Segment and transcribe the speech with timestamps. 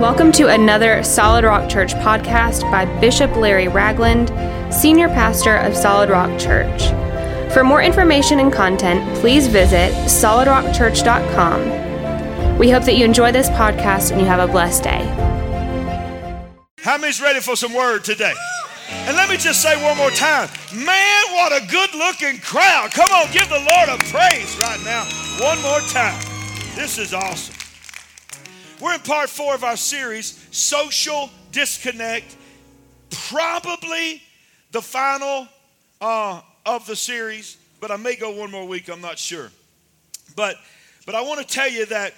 [0.00, 4.30] Welcome to another Solid Rock Church podcast by Bishop Larry Ragland,
[4.74, 6.88] Senior Pastor of Solid Rock Church.
[7.54, 12.58] For more information and content, please visit solidrockchurch.com.
[12.58, 15.04] We hope that you enjoy this podcast and you have a blessed day.
[16.78, 18.34] How many's ready for some word today?
[18.90, 22.90] And let me just say one more time man, what a good looking crowd.
[22.90, 25.04] Come on, give the Lord a praise right now.
[25.38, 26.20] One more time.
[26.74, 27.53] This is awesome.
[28.80, 32.36] We're in part four of our series, Social Disconnect.
[33.28, 34.20] Probably
[34.72, 35.46] the final
[36.00, 39.50] uh, of the series, but I may go one more week, I'm not sure.
[40.34, 40.56] But,
[41.06, 42.14] but I want to tell you that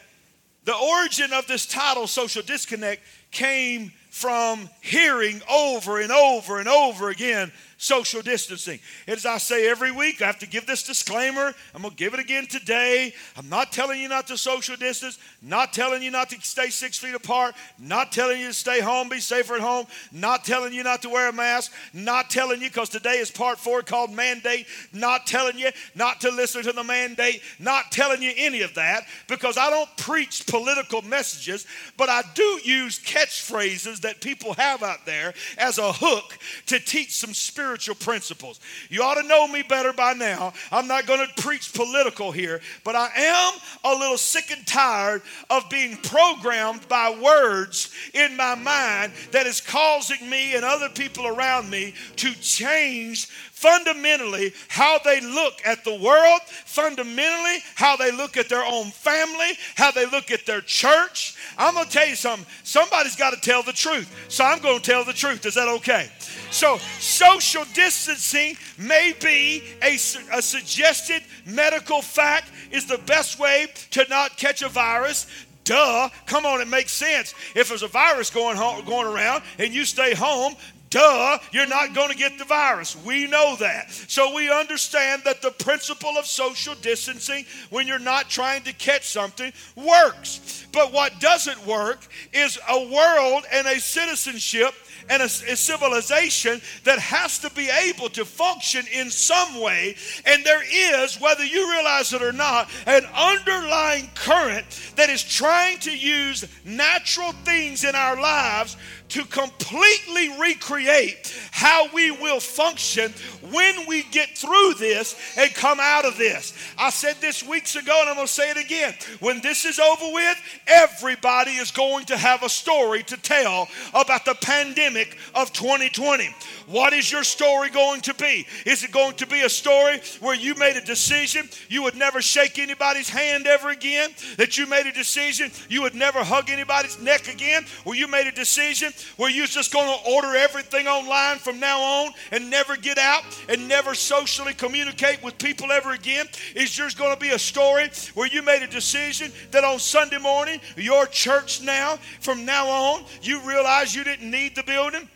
[0.64, 7.10] the origin of this title, Social Disconnect, came from hearing over and over and over
[7.10, 8.78] again social distancing.
[9.06, 11.52] As I say every week, I have to give this disclaimer.
[11.74, 13.12] I'm going to give it again today.
[13.36, 16.96] I'm not telling you not to social distance, not telling you not to stay six
[16.96, 20.82] feet apart, not telling you to stay home, be safer at home, not telling you
[20.82, 24.66] not to wear a mask, not telling you, because today is part four called mandate,
[24.92, 29.04] not telling you not to listen to the mandate, not telling you any of that,
[29.28, 31.66] because I don't preach political messages,
[31.98, 37.14] but I do use catchphrases that people have out there as a hook to teach
[37.14, 38.60] some spiritual spiritual principles.
[38.90, 40.52] You ought to know me better by now.
[40.70, 45.22] I'm not going to preach political here, but I am a little sick and tired
[45.50, 51.26] of being programmed by words in my mind that is causing me and other people
[51.26, 58.36] around me to change fundamentally how they look at the world, fundamentally how they look
[58.36, 61.34] at their own family, how they look at their church.
[61.56, 62.46] I'm going to tell you something.
[62.64, 64.14] Somebody's got to tell the truth.
[64.28, 65.46] So I'm going to tell the truth.
[65.46, 66.10] Is that okay?
[66.50, 69.94] So, social distancing may be a,
[70.32, 75.26] a suggested medical fact is the best way to not catch a virus.
[75.64, 76.08] Duh.
[76.26, 77.34] Come on, it makes sense.
[77.56, 80.54] If there's a virus going, home, going around and you stay home,
[80.90, 82.96] duh, you're not going to get the virus.
[83.04, 83.90] We know that.
[83.90, 89.08] So we understand that the principle of social distancing, when you're not trying to catch
[89.08, 90.66] something, works.
[90.72, 94.74] But what doesn't work is a world and a citizenship
[95.08, 99.96] and a, a, civilization that has to be able to function in some way.
[100.24, 100.62] And there
[101.02, 104.64] is, whether you realize it or not, an underlying current
[104.96, 108.76] that is trying to use natural things in our lives
[109.08, 113.12] to completely recreate how we will function
[113.50, 116.52] when we get through this and come out of this.
[116.78, 118.94] I said this weeks ago, and I'm going to say it again.
[119.20, 124.24] When this is over with, everybody is going to have a story to tell about
[124.24, 126.28] the pandemic of 2020.
[126.66, 128.46] What is your story going to be?
[128.64, 132.20] Is it going to be a story where you made a decision you would never
[132.20, 134.10] shake anybody's hand ever again?
[134.36, 137.64] That you made a decision you would never hug anybody's neck again?
[137.84, 141.80] Where you made a decision where you're just going to order everything online from now
[141.80, 146.26] on and never get out and never socially communicate with people ever again?
[146.54, 150.18] Is yours going to be a story where you made a decision that on Sunday
[150.18, 155.08] morning, your church now, from now on, you realize you didn't need the building?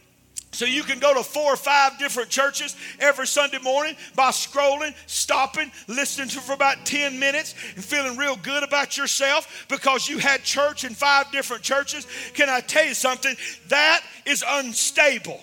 [0.53, 4.95] So you can go to four or five different churches every Sunday morning by scrolling,
[5.07, 10.19] stopping, listening to for about 10 minutes and feeling real good about yourself because you
[10.19, 12.07] had church in five different churches.
[12.35, 13.35] Can I tell you something?
[13.69, 15.41] That is unstable.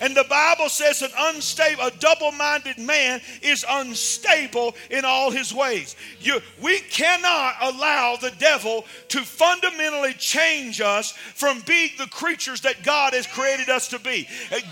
[0.00, 5.96] And the Bible says an unstable, a double-minded man is unstable in all his ways.
[6.20, 12.82] You, we cannot allow the devil to fundamentally change us from being the creatures that
[12.82, 14.26] God has created us to be.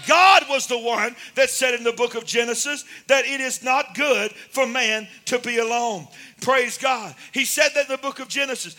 [0.07, 3.95] God was the one that said in the book of Genesis that it is not
[3.95, 6.09] good for man to be alone.
[6.41, 7.17] Praise God.
[7.33, 8.77] He said that in the book of Genesis.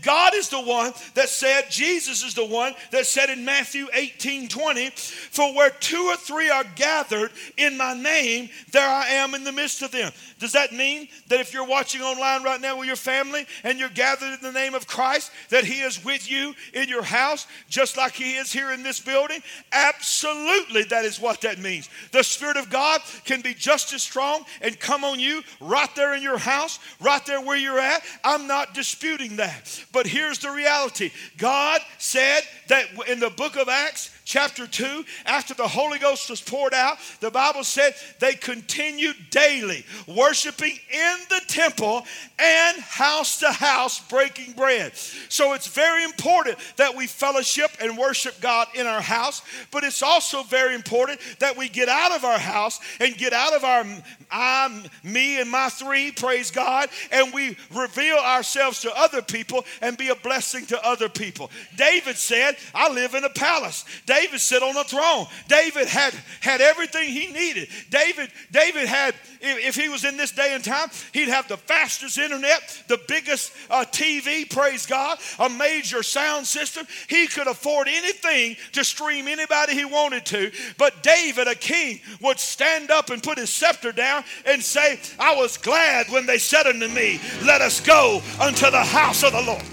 [0.00, 4.48] God is the one that said, Jesus is the one that said in Matthew 18
[4.48, 9.44] 20, for where two or three are gathered in my name, there I am in
[9.44, 10.10] the midst of them.
[10.38, 13.90] Does that mean that if you're watching online right now with your family and you're
[13.90, 17.96] gathered in the name of Christ, that He is with you in your house just
[17.96, 19.40] like He is here in this building?
[19.70, 21.90] Absolutely, that is what that means.
[22.10, 26.14] The Spirit of God can be just as strong and come on you right there
[26.14, 28.02] in your house, right there where you're at.
[28.24, 29.84] I'm not disputing that.
[29.92, 35.54] But here's the reality God said that in the book of Acts, chapter 2, after
[35.54, 41.40] the Holy Ghost was poured out, the Bible said they continued daily worshiping in the
[41.48, 42.04] temple
[42.38, 44.96] and house to house breaking bread.
[45.28, 50.02] So it's very important that we fellowship and worship God in our house, but it's
[50.02, 53.84] also very important that we get out of our house and get out of our
[54.30, 59.96] I, me, and my three, praise God, and we reveal ourselves to other people and
[59.96, 61.50] be a blessing to other people.
[61.76, 63.84] David said, I live in a palace.
[64.12, 65.24] David sat on a throne.
[65.48, 67.68] David had, had everything he needed.
[67.88, 72.18] David, David had, if he was in this day and time, he'd have the fastest
[72.18, 76.86] internet, the biggest uh, TV, praise God, a major sound system.
[77.08, 80.52] He could afford anything to stream anybody he wanted to.
[80.76, 85.36] But David, a king, would stand up and put his scepter down and say, I
[85.36, 89.40] was glad when they said unto me, Let us go unto the house of the
[89.40, 89.64] Lord.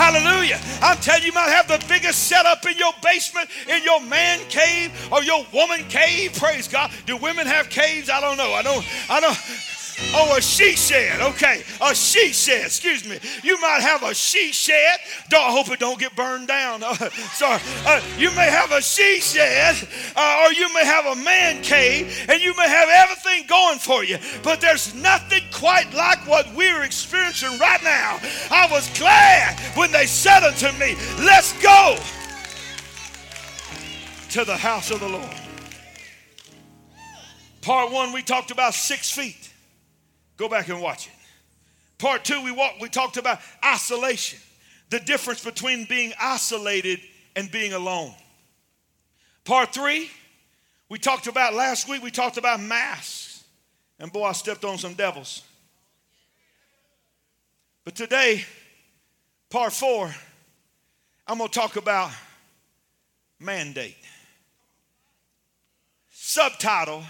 [0.00, 0.58] Hallelujah.
[0.80, 4.40] I'm telling you, you might have the biggest setup in your basement, in your man
[4.48, 6.32] cave or your woman cave.
[6.32, 6.90] Praise God.
[7.04, 8.08] Do women have caves?
[8.08, 8.50] I don't know.
[8.50, 9.34] I don't, I know.
[10.12, 11.20] Oh, a she shed.
[11.20, 12.66] Okay, a she shed.
[12.66, 13.18] Excuse me.
[13.44, 14.98] You might have a she shed.
[15.28, 16.82] Don't, I hope it don't get burned down.
[16.82, 16.94] Uh,
[17.34, 17.60] sorry.
[17.86, 19.76] Uh, you may have a she shed,
[20.16, 24.02] uh, or you may have a man cave, and you may have everything going for
[24.02, 24.18] you.
[24.42, 28.18] But there's nothing quite like what we're experiencing right now.
[28.50, 31.96] I was glad when they said unto me, "Let's go
[34.30, 35.36] to the house of the Lord."
[37.62, 39.39] Part one, we talked about six feet.
[40.40, 41.12] Go back and watch it.
[41.98, 44.38] Part two, we, walk, we talked about isolation,
[44.88, 46.98] the difference between being isolated
[47.36, 48.14] and being alone.
[49.44, 50.10] Part three,
[50.88, 53.44] we talked about last week, we talked about masks.
[53.98, 55.42] And boy, I stepped on some devils.
[57.84, 58.42] But today,
[59.50, 60.10] part four,
[61.26, 62.12] I'm going to talk about
[63.38, 63.98] mandate.
[66.10, 67.04] Subtitle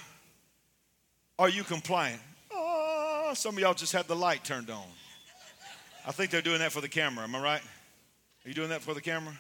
[1.39, 2.21] Are you compliant?
[3.35, 4.85] Some of y'all just had the light turned on.
[6.07, 7.25] I think they're doing that for the camera.
[7.25, 7.63] Am I right?
[8.45, 9.35] Are you doing that for the camera?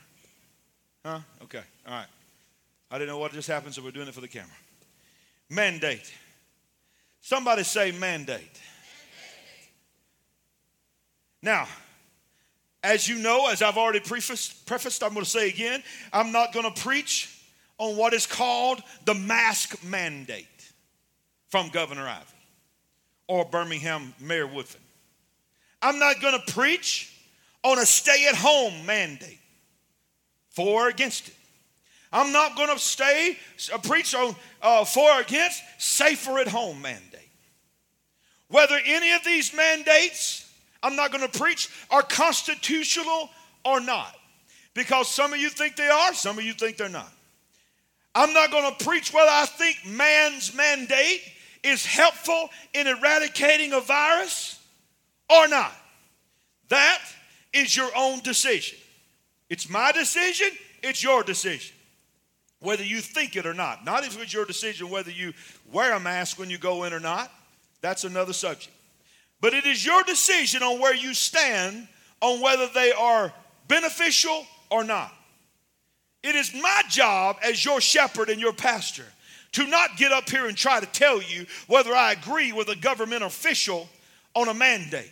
[1.04, 1.20] Huh?
[1.44, 1.62] Okay.
[1.86, 2.06] All right.
[2.90, 4.50] I didn't know what just happened, so we're doing it for the camera.
[5.48, 6.12] Mandate.
[7.20, 8.60] Somebody say mandate.
[11.42, 11.66] Now,
[12.82, 15.82] as you know, as I've already prefaced, prefaced I'm going to say again,
[16.12, 17.42] I'm not going to preach
[17.78, 20.46] on what is called the mask mandate
[21.48, 22.39] from Governor Ivey
[23.30, 24.80] or Birmingham Mayor Woodfin.
[25.80, 27.16] I'm not going to preach
[27.62, 29.38] on a stay at home mandate
[30.50, 31.34] for or against it.
[32.12, 33.38] I'm not going to stay
[33.72, 37.30] uh, preach on uh, for or against safer at home mandate.
[38.48, 40.50] Whether any of these mandates
[40.82, 43.30] I'm not going to preach are constitutional
[43.64, 44.12] or not.
[44.74, 47.12] Because some of you think they are, some of you think they're not.
[48.12, 51.22] I'm not going to preach whether I think man's mandate
[51.62, 54.58] is helpful in eradicating a virus
[55.28, 55.72] or not.
[56.68, 57.00] That
[57.52, 58.78] is your own decision.
[59.48, 60.48] It's my decision,
[60.82, 61.74] it's your decision.
[62.60, 63.84] Whether you think it or not.
[63.84, 65.32] Not if it's your decision whether you
[65.72, 67.32] wear a mask when you go in or not.
[67.80, 68.74] That's another subject.
[69.40, 71.88] But it is your decision on where you stand
[72.20, 73.32] on whether they are
[73.66, 75.12] beneficial or not.
[76.22, 79.06] It is my job as your shepherd and your pastor
[79.52, 82.76] to not get up here and try to tell you whether I agree with a
[82.76, 83.88] government official
[84.34, 85.10] on a mandate.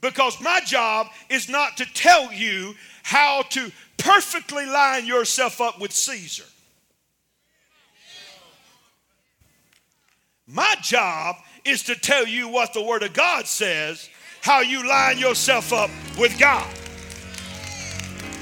[0.00, 5.92] Because my job is not to tell you how to perfectly line yourself up with
[5.92, 6.44] Caesar.
[10.46, 14.08] My job is to tell you what the Word of God says,
[14.42, 16.72] how you line yourself up with God.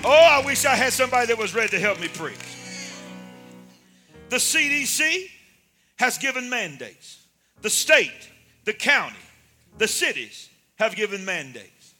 [0.05, 2.54] Oh, I wish I had somebody that was ready to help me preach.
[4.29, 5.29] The CDC
[5.97, 7.27] has given mandates.
[7.63, 8.31] The state,
[8.65, 9.17] the county,
[9.79, 11.95] the cities have given mandates.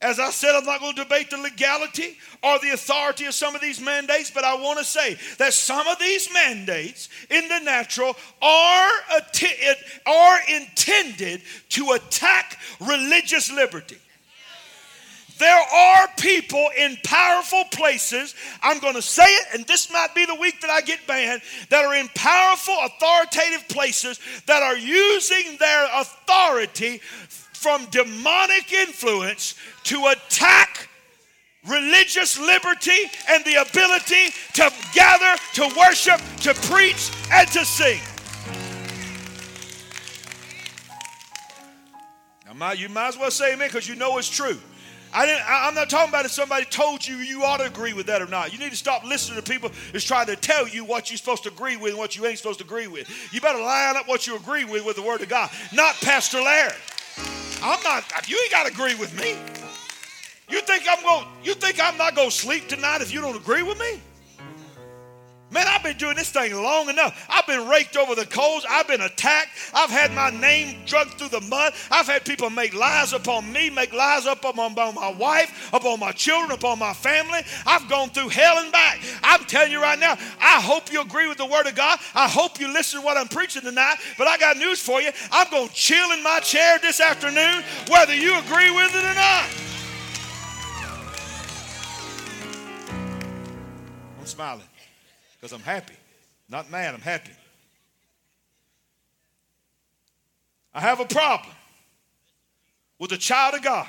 [0.00, 3.56] As I said, I'm not going to debate the legality or the authority of some
[3.56, 7.58] of these mandates, but I want to say that some of these mandates in the
[7.58, 8.90] natural are,
[10.06, 13.98] are intended to attack religious liberty.
[15.38, 20.26] There are people in powerful places, I'm going to say it, and this might be
[20.26, 25.56] the week that I get banned, that are in powerful, authoritative places that are using
[25.58, 29.54] their authority from demonic influence
[29.84, 30.88] to attack
[31.68, 38.00] religious liberty and the ability to gather, to worship, to preach, and to sing.
[42.58, 44.58] Now, you might as well say amen because you know it's true.
[45.12, 47.92] I didn't, I, am not talking about if somebody told you you ought to agree
[47.92, 48.52] with that or not.
[48.52, 51.44] You need to stop listening to people that's trying to tell you what you're supposed
[51.44, 53.08] to agree with and what you ain't supposed to agree with.
[53.32, 56.40] You better line up what you agree with with the Word of God, not Pastor
[56.40, 56.74] Larry.
[57.62, 58.28] I'm not.
[58.28, 59.36] You ain't got to agree with me.
[60.48, 61.26] You think I'm going?
[61.42, 64.00] You think I'm not going to sleep tonight if you don't agree with me?
[65.50, 67.26] Man, I've been doing this thing long enough.
[67.30, 68.66] I've been raked over the coals.
[68.68, 69.48] I've been attacked.
[69.72, 71.72] I've had my name dragged through the mud.
[71.90, 76.12] I've had people make lies upon me, make lies up upon my wife, upon my
[76.12, 77.40] children, upon my family.
[77.66, 79.00] I've gone through hell and back.
[79.22, 81.98] I'm telling you right now, I hope you agree with the Word of God.
[82.14, 83.96] I hope you listen to what I'm preaching tonight.
[84.18, 85.12] But I got news for you.
[85.32, 89.14] I'm going to chill in my chair this afternoon, whether you agree with it or
[89.14, 89.46] not.
[94.20, 94.67] I'm smiling
[95.38, 95.94] because I'm happy.
[96.48, 97.32] Not mad, I'm happy.
[100.74, 101.54] I have a problem
[102.98, 103.86] with a child of God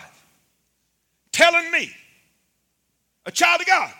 [1.31, 1.91] telling me,
[3.25, 3.93] a child of God.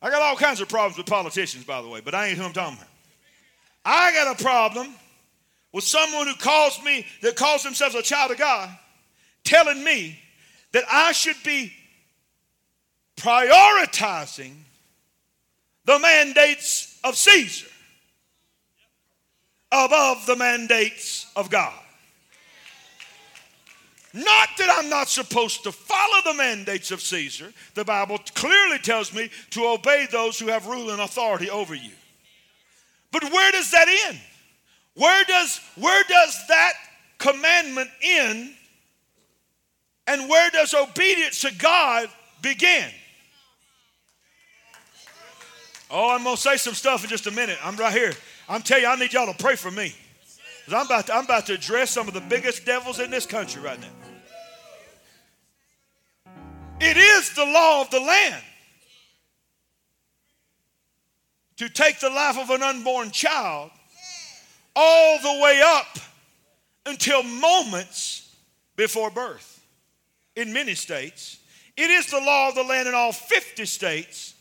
[0.00, 2.44] I got all kinds of problems with politicians, by the way, but I ain't who
[2.44, 2.88] I'm talking about.
[3.84, 4.94] I got a problem
[5.72, 8.70] with someone who calls me, that calls themselves a child of God,
[9.44, 10.18] telling me
[10.72, 11.72] that I should be
[13.16, 14.54] prioritizing
[15.88, 17.66] the mandates of Caesar
[19.72, 21.72] above the mandates of God.
[24.12, 27.54] Not that I'm not supposed to follow the mandates of Caesar.
[27.72, 31.92] The Bible clearly tells me to obey those who have rule and authority over you.
[33.10, 34.20] But where does that end?
[34.92, 36.74] Where does, where does that
[37.16, 38.50] commandment end?
[40.06, 42.10] And where does obedience to God
[42.42, 42.90] begin?
[45.90, 47.58] Oh, I'm going to say some stuff in just a minute.
[47.64, 48.12] I'm right here.
[48.48, 49.94] I'm telling you, I need y'all to pray for me.
[50.64, 53.24] Because I'm about, to, I'm about to address some of the biggest devils in this
[53.24, 53.88] country right now.
[56.80, 58.42] It is the law of the land
[61.56, 63.70] to take the life of an unborn child
[64.76, 65.98] all the way up
[66.86, 68.36] until moments
[68.76, 69.60] before birth
[70.36, 71.38] in many states.
[71.76, 74.34] It is the law of the land in all 50 states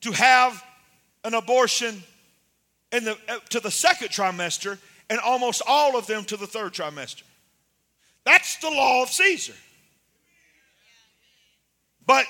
[0.00, 0.62] to have
[1.26, 2.04] an abortion
[2.92, 4.78] in the, uh, to the second trimester
[5.10, 7.24] and almost all of them to the third trimester.
[8.24, 9.54] That's the law of Caesar.
[12.06, 12.26] But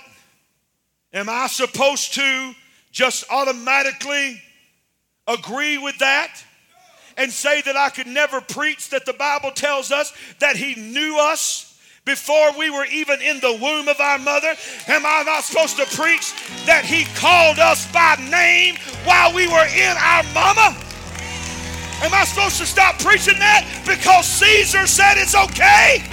[1.12, 2.54] am I supposed to
[2.90, 4.40] just automatically
[5.26, 6.42] agree with that
[7.18, 11.18] and say that I could never preach that the Bible tells us that He knew
[11.20, 11.65] us
[12.06, 14.54] before we were even in the womb of our mother?
[14.86, 16.32] Am I not supposed to preach
[16.64, 20.74] that He called us by name while we were in our mama?
[22.02, 26.04] Am I supposed to stop preaching that because Caesar said it's okay?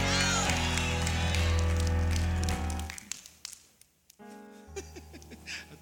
[4.75, 4.81] I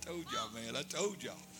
[0.01, 0.75] told y'all, man.
[0.75, 1.50] I told y'all.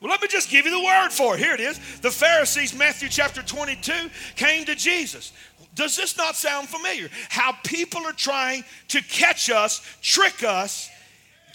[0.00, 1.40] Well, let me just give you the word for it.
[1.40, 1.78] Here it is.
[2.00, 3.92] The Pharisees, Matthew chapter 22,
[4.36, 5.32] came to Jesus.
[5.74, 7.08] Does this not sound familiar?
[7.28, 10.88] How people are trying to catch us, trick us,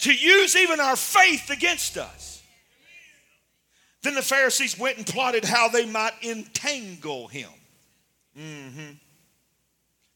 [0.00, 2.42] to use even our faith against us.
[4.02, 7.48] Then the Pharisees went and plotted how they might entangle him.
[8.38, 8.92] Mm-hmm.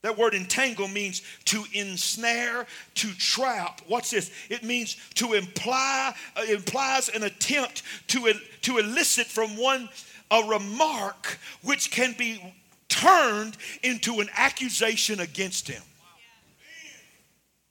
[0.02, 3.81] That word entangle means to ensnare, to trap.
[3.88, 4.31] What's this?
[4.49, 9.88] It means to imply, uh, implies an attempt to, to elicit from one
[10.31, 12.40] a remark which can be
[12.88, 15.83] turned into an accusation against him.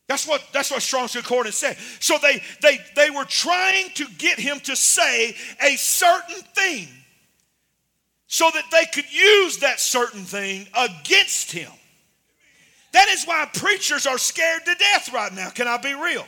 [0.08, 1.78] That's what that's what Strong's Concordance said.
[2.00, 6.88] So they they they were trying to get him to say a certain thing
[8.28, 11.72] so that they could use that certain thing against him.
[12.98, 15.52] That is why preachers are scared to death right now.
[15.52, 16.26] Can I be real?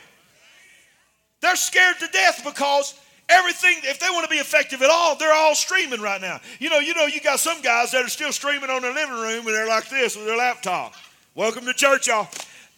[1.40, 2.94] They're scared to death because
[3.28, 6.38] everything, if they want to be effective at all, they're all streaming right now.
[6.60, 9.16] You know, you know, you got some guys that are still streaming on their living
[9.16, 10.94] room and they're like this with their laptop.
[11.34, 12.28] Welcome to church, y'all.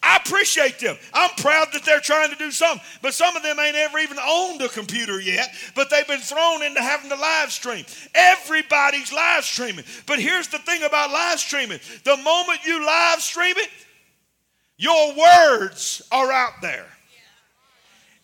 [0.03, 0.97] I appreciate them.
[1.13, 2.85] I'm proud that they're trying to do something.
[3.01, 6.61] But some of them ain't ever even owned a computer yet, but they've been thrown
[6.61, 7.85] into having to live stream.
[8.13, 9.85] Everybody's live streaming.
[10.05, 13.69] But here's the thing about live streaming the moment you live stream it,
[14.77, 16.85] your words are out there.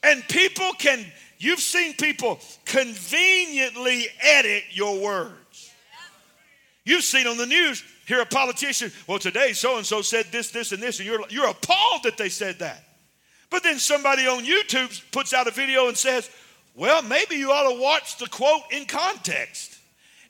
[0.03, 1.05] And people can,
[1.37, 5.71] you've seen people conveniently edit your words.
[6.83, 10.49] You've seen on the news, hear a politician, well, today so and so said this,
[10.49, 12.83] this, and this, and you're, you're appalled that they said that.
[13.51, 16.27] But then somebody on YouTube puts out a video and says,
[16.73, 19.77] well, maybe you ought to watch the quote in context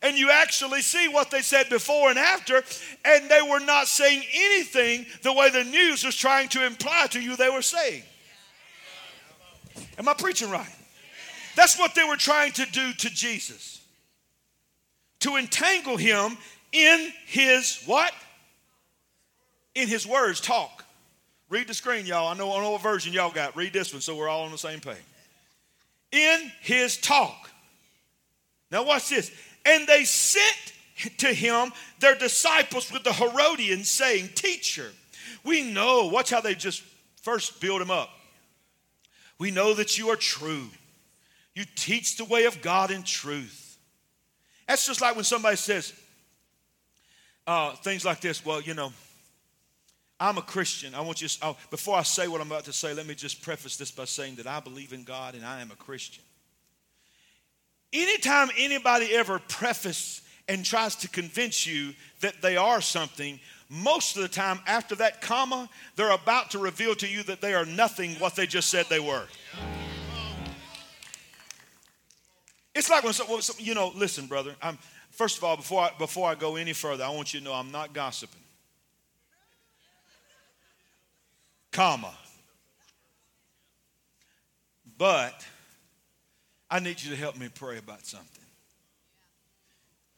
[0.01, 2.63] and you actually see what they said before and after,
[3.05, 7.21] and they were not saying anything the way the news was trying to imply to
[7.21, 8.03] you they were saying.
[9.97, 10.75] Am I preaching right?
[11.55, 13.81] That's what they were trying to do to Jesus.
[15.21, 16.37] To entangle him
[16.71, 18.13] in his what?
[19.75, 20.83] In his words, talk.
[21.49, 22.27] Read the screen, y'all.
[22.27, 23.55] I know, I know what version y'all got.
[23.55, 24.97] Read this one so we're all on the same page.
[26.11, 27.49] In his talk.
[28.71, 29.31] Now, watch this.
[29.65, 30.73] And they sent
[31.17, 34.91] to him their disciples with the Herodians, saying, Teacher,
[35.43, 36.07] we know.
[36.07, 36.83] Watch how they just
[37.21, 38.09] first build him up.
[39.39, 40.67] We know that you are true.
[41.55, 43.77] You teach the way of God in truth.
[44.67, 45.93] That's just like when somebody says
[47.49, 48.45] uh, things like this.
[48.45, 48.93] Well, you know,
[50.19, 50.93] I'm a Christian.
[50.93, 53.41] I want you, to, before I say what I'm about to say, let me just
[53.41, 56.23] preface this by saying that I believe in God and I am a Christian.
[57.91, 64.21] Anytime anybody ever prefaces and tries to convince you that they are something, most of
[64.21, 68.11] the time after that comma, they're about to reveal to you that they are nothing
[68.19, 69.25] what they just said they were.
[72.75, 74.55] It's like when, you know, listen, brother.
[74.61, 74.77] I'm,
[75.19, 77.53] first of all, before I, before I go any further, I want you to know
[77.53, 78.39] I'm not gossiping.
[81.73, 82.13] Comma.
[84.97, 85.45] But
[86.71, 88.45] I need you to help me pray about something.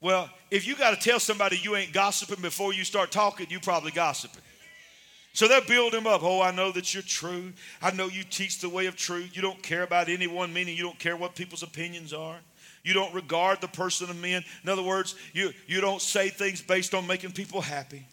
[0.01, 3.59] Well, if you got to tell somebody you ain't gossiping before you start talking, you
[3.59, 4.43] probably gossiping.
[5.33, 6.21] So they build him up.
[6.21, 7.53] Oh, I know that you're true.
[7.81, 9.31] I know you teach the way of truth.
[9.35, 12.37] You don't care about anyone, meaning you don't care what people's opinions are.
[12.83, 14.43] You don't regard the person of men.
[14.63, 18.05] In other words, you, you don't say things based on making people happy.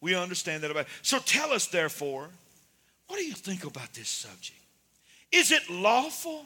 [0.00, 0.86] We understand that about.
[1.02, 2.28] So tell us, therefore,
[3.08, 4.58] what do you think about this subject?
[5.32, 6.44] Is it lawful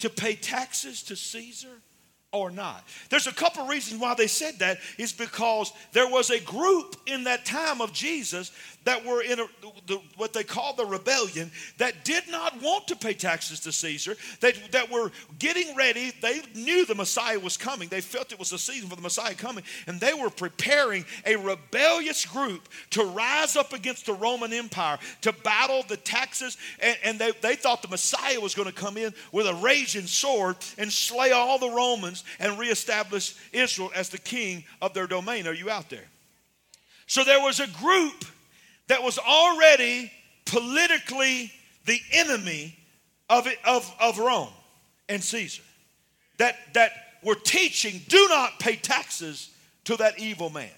[0.00, 1.80] to pay taxes to Caesar
[2.36, 2.84] or not?
[3.10, 7.24] There's a couple reasons why they said that is because there was a group in
[7.24, 8.52] that time of Jesus
[8.86, 9.46] that were in a,
[9.88, 14.16] the, what they call the rebellion that did not want to pay taxes to Caesar,
[14.40, 16.12] that, that were getting ready.
[16.22, 17.88] They knew the Messiah was coming.
[17.88, 21.34] They felt it was the season for the Messiah coming, and they were preparing a
[21.34, 27.18] rebellious group to rise up against the Roman Empire, to battle the taxes, and, and
[27.18, 30.92] they, they thought the Messiah was going to come in with a raging sword and
[30.92, 35.46] slay all the Romans and reestablish Israel as the king of their domain.
[35.46, 36.04] Are you out there?
[37.06, 38.24] So there was a group
[38.88, 40.10] that was already
[40.44, 41.52] politically
[41.84, 42.76] the enemy
[43.28, 44.52] of, it, of, of Rome
[45.08, 45.62] and Caesar.
[46.38, 49.50] That, that were teaching, do not pay taxes
[49.84, 50.68] to that evil man.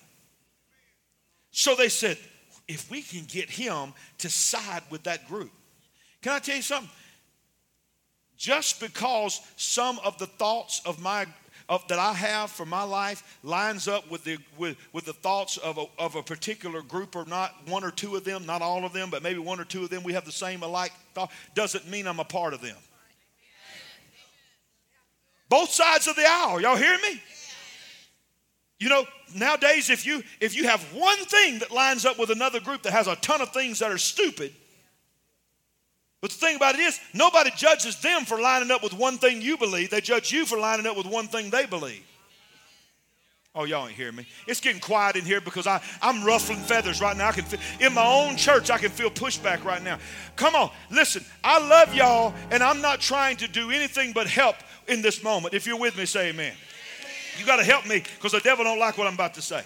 [1.51, 2.19] So they said,
[2.69, 5.51] if we can get him to side with that group.
[6.23, 6.91] Can I tell you something?
[8.39, 11.27] Just because some of the thoughts of my
[11.69, 15.59] of, that I have for my life lines up with the, with, with the thoughts
[15.59, 18.87] of a, of a particular group or not one or two of them, not all
[18.87, 21.31] of them, but maybe one or two of them, we have the same alike thought,
[21.55, 22.77] doesn't mean I'm a part of them.
[25.51, 27.21] Both sides of the aisle, y'all hear me?
[28.79, 32.61] You know, nowadays if you if you have one thing that lines up with another
[32.61, 34.55] group that has a ton of things that are stupid,
[36.21, 39.41] but the thing about it is, nobody judges them for lining up with one thing
[39.41, 39.91] you believe.
[39.91, 42.05] They judge you for lining up with one thing they believe.
[43.55, 44.27] Oh, y'all ain't hear me.
[44.47, 47.29] It's getting quiet in here because I, I'm ruffling feathers right now.
[47.29, 49.99] I can feel, in my own church, I can feel pushback right now.
[50.37, 51.25] Come on, listen.
[51.43, 55.55] I love y'all, and I'm not trying to do anything but help in this moment.
[55.55, 56.53] If you're with me, say amen.
[57.39, 59.63] You got to help me because the devil don't like what I'm about to say.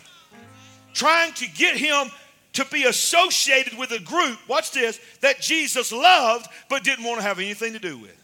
[0.95, 2.09] Trying to get him
[2.55, 7.27] to be associated with a group, watch this, that Jesus loved but didn't want to
[7.27, 8.19] have anything to do with.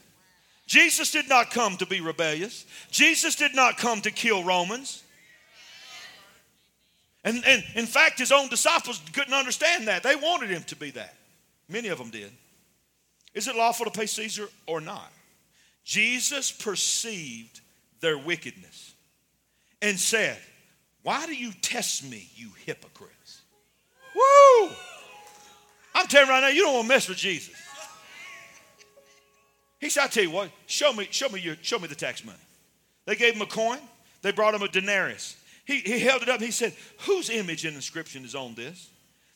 [0.67, 2.67] Jesus did not come to be rebellious.
[2.91, 5.03] Jesus did not come to kill Romans.
[7.25, 10.03] And, and in fact, his own disciples couldn't understand that.
[10.03, 11.14] They wanted him to be that.
[11.69, 12.31] Many of them did.
[13.35, 15.11] Is it lawful to pay Caesar or not?
[15.85, 17.61] Jesus perceived
[18.01, 18.95] their wickedness
[19.81, 20.38] and said,
[21.03, 23.11] Why do you test me, you hypocrite?
[24.18, 24.70] Woo!
[25.94, 27.54] I'm telling you right now, you don't want to mess with Jesus.
[29.81, 32.24] He said, I tell you what, show me, show me your, show me the tax
[32.24, 32.38] money.
[33.07, 33.78] They gave him a coin,
[34.22, 35.37] they brought him a denarius.
[35.64, 38.90] He, he held it up, he said, Whose image and inscription is on this?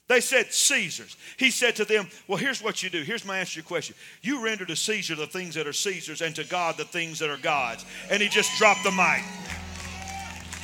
[0.08, 1.16] They said, Caesar's.
[1.38, 3.02] He said to them, Well, here's what you do.
[3.02, 3.94] Here's my answer to your question.
[4.20, 7.30] You render to Caesar the things that are Caesar's and to God the things that
[7.30, 7.84] are God's.
[8.10, 9.22] And he just dropped the mic.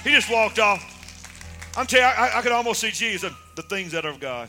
[0.03, 0.83] He just walked off.
[1.77, 4.49] I'm telling you, I, I could almost see Jesus the things that are of God.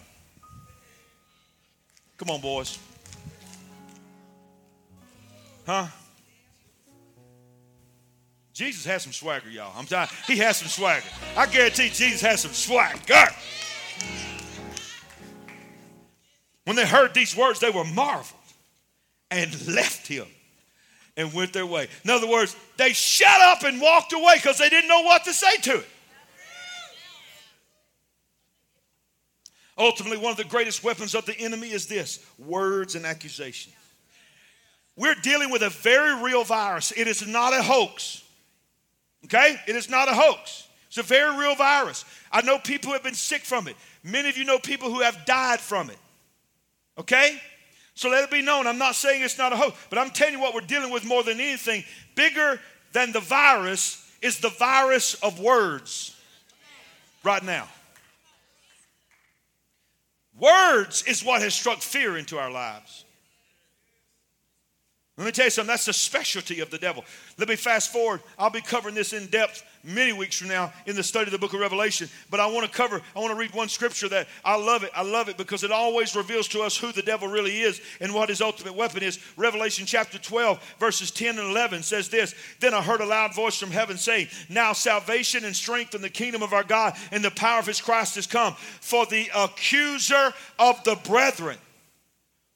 [2.17, 2.77] Come on, boys.
[5.65, 5.87] Huh?
[8.53, 9.73] Jesus has some swagger, y'all.
[9.75, 11.07] I'm you, he has some swagger.
[11.35, 13.33] I guarantee Jesus has some swagger.
[16.65, 18.39] When they heard these words, they were marveled
[19.31, 20.27] and left him
[21.17, 21.87] and went their way.
[22.03, 25.33] In other words, they shut up and walked away because they didn't know what to
[25.33, 25.87] say to it.
[29.79, 33.71] Ultimately, one of the greatest weapons of the enemy is this words and accusation.
[34.97, 36.91] We're dealing with a very real virus.
[36.91, 38.21] It is not a hoax.
[39.25, 39.57] Okay?
[39.65, 40.67] It is not a hoax.
[40.87, 42.03] It's a very real virus.
[42.29, 43.77] I know people who have been sick from it.
[44.03, 45.97] Many of you know people who have died from it.
[46.97, 47.41] Okay?
[47.95, 48.67] So let it be known.
[48.67, 51.05] I'm not saying it's not a hoax, but I'm telling you what we're dealing with
[51.05, 51.85] more than anything.
[52.15, 52.59] Bigger
[52.91, 56.19] than the virus is the virus of words
[57.23, 57.69] right now.
[60.39, 63.05] Words is what has struck fear into our lives.
[65.17, 67.03] Let me tell you something, that's the specialty of the devil.
[67.37, 68.21] Let me fast forward.
[68.37, 71.37] I'll be covering this in depth many weeks from now in the study of the
[71.37, 72.09] book of Revelation.
[72.29, 74.91] But I want to cover, I want to read one scripture that I love it.
[74.95, 78.13] I love it because it always reveals to us who the devil really is and
[78.13, 79.19] what his ultimate weapon is.
[79.37, 83.57] Revelation chapter 12, verses 10 and 11 says this Then I heard a loud voice
[83.57, 87.31] from heaven saying, Now salvation and strength in the kingdom of our God and the
[87.31, 88.53] power of his Christ has come.
[88.81, 91.57] For the accuser of the brethren,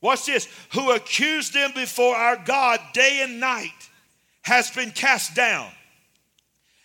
[0.03, 0.49] Watch this.
[0.73, 3.71] Who accused them before our God day and night
[4.41, 5.71] has been cast down.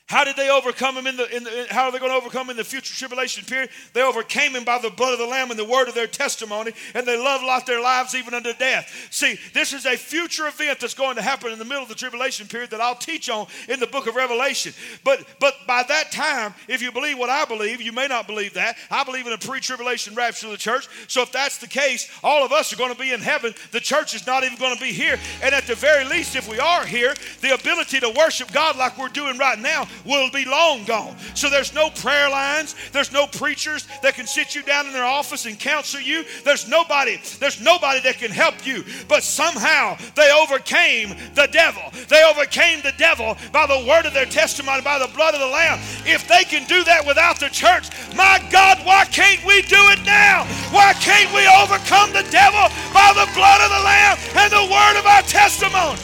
[0.09, 2.49] How did they overcome him in the, in the, how are they going to overcome
[2.49, 3.69] in the future tribulation period?
[3.93, 6.73] They overcame him by the blood of the Lamb and the word of their testimony,
[6.95, 9.09] and they loved not their lives even unto death.
[9.11, 11.95] See, this is a future event that's going to happen in the middle of the
[11.95, 14.73] tribulation period that I'll teach on in the book of Revelation.
[15.05, 18.55] But but by that time, if you believe what I believe, you may not believe
[18.55, 18.77] that.
[18.91, 20.89] I believe in a pre-tribulation rapture of the church.
[21.09, 23.53] So if that's the case, all of us are going to be in heaven.
[23.73, 25.19] The church is not even going to be here.
[25.43, 28.97] And at the very least, if we are here, the ability to worship God like
[28.97, 31.17] we're doing right now will be long gone.
[31.35, 35.05] So there's no prayer lines, there's no preachers that can sit you down in their
[35.05, 36.25] office and counsel you.
[36.45, 38.85] There's nobody, there's nobody that can help you.
[39.09, 41.83] But somehow they overcame the devil.
[42.09, 45.47] They overcame the devil by the word of their testimony, by the blood of the
[45.47, 45.79] Lamb.
[46.05, 50.05] If they can do that without the church, my God, why can't we do it
[50.05, 50.45] now?
[50.71, 54.99] Why can't we overcome the devil by the blood of the Lamb and the word
[54.99, 55.99] of our testimony?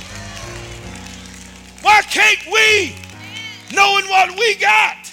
[1.82, 2.96] Why can't we
[3.72, 5.12] knowing what we got,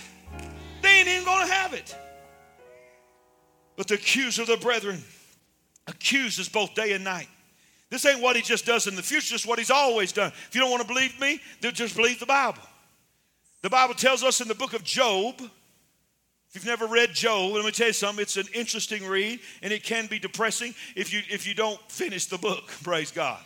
[0.82, 1.96] they ain't even going to have it.
[3.76, 5.04] But the accuser of the brethren
[5.88, 7.28] accuses both day and night.
[7.90, 10.32] This ain't what he just does in the future, it's what he's always done.
[10.48, 12.62] If you don't want to believe me, then just believe the Bible.
[13.62, 17.64] The Bible tells us in the book of Job, if you've never read Job, let
[17.64, 21.22] me tell you something, it's an interesting read and it can be depressing if you
[21.30, 23.40] if you don't finish the book, praise God.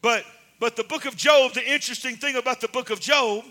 [0.00, 0.24] But
[0.58, 3.44] but the book of Job, the interesting thing about the book of Job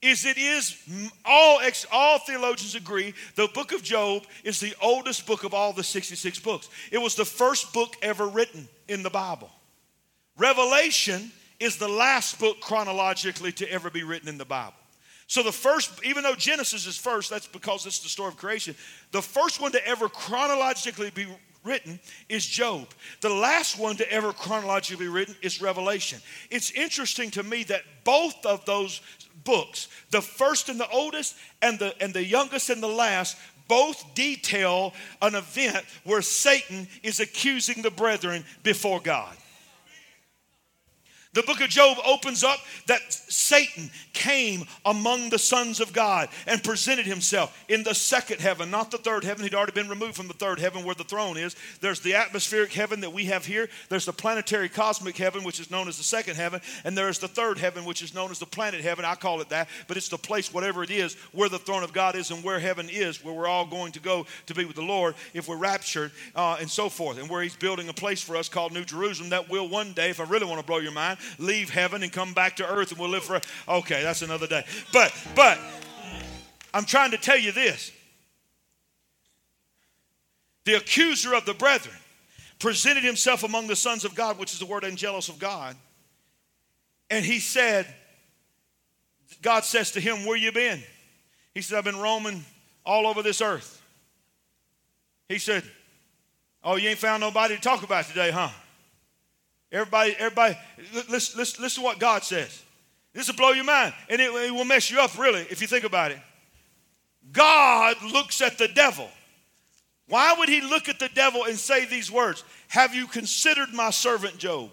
[0.00, 0.76] is it is
[1.24, 5.72] all ex, all theologians agree the book of Job is the oldest book of all
[5.72, 6.68] the 66 books.
[6.92, 9.50] It was the first book ever written in the Bible.
[10.36, 14.74] Revelation is the last book chronologically to ever be written in the Bible.
[15.26, 18.74] So the first, even though Genesis is first, that's because it's the story of creation.
[19.12, 21.26] The first one to ever chronologically be
[21.68, 22.88] written is Job.
[23.20, 26.20] The last one to ever chronologically written is Revelation.
[26.50, 29.00] It's interesting to me that both of those
[29.44, 33.36] books, the first and the oldest, and the, and the youngest and the last,
[33.68, 39.36] both detail an event where Satan is accusing the brethren before God.
[41.34, 46.64] The book of Job opens up that Satan came among the sons of God and
[46.64, 49.44] presented himself in the second heaven, not the third heaven.
[49.44, 51.54] He'd already been removed from the third heaven where the throne is.
[51.80, 53.68] There's the atmospheric heaven that we have here.
[53.90, 56.62] There's the planetary cosmic heaven, which is known as the second heaven.
[56.84, 59.04] And there's the third heaven, which is known as the planet heaven.
[59.04, 61.92] I call it that, but it's the place, whatever it is, where the throne of
[61.92, 64.76] God is and where heaven is, where we're all going to go to be with
[64.76, 67.18] the Lord if we're raptured uh, and so forth.
[67.18, 70.08] And where He's building a place for us called New Jerusalem that will one day,
[70.08, 72.90] if I really want to blow your mind, leave heaven and come back to earth
[72.90, 73.40] and we'll live for.
[73.68, 74.64] Okay, that's another day.
[74.92, 75.58] But, but,
[76.74, 77.92] I'm trying to tell you this.
[80.64, 81.96] The accuser of the brethren
[82.58, 85.76] presented himself among the sons of God, which is the word angelos of God.
[87.10, 87.86] And he said,
[89.40, 90.82] God says to him, Where you been?
[91.54, 92.44] He said, I've been roaming
[92.84, 93.82] all over this earth.
[95.28, 95.62] He said,
[96.62, 98.50] Oh, you ain't found nobody to talk about today, huh?
[99.70, 100.56] Everybody, everybody,
[100.94, 102.62] listen, listen, listen to what God says.
[103.12, 105.66] This will blow your mind, and it, it will mess you up, really, if you
[105.66, 106.18] think about it.
[107.32, 109.08] God looks at the devil.
[110.08, 112.44] Why would he look at the devil and say these words?
[112.68, 114.70] Have you considered my servant Job,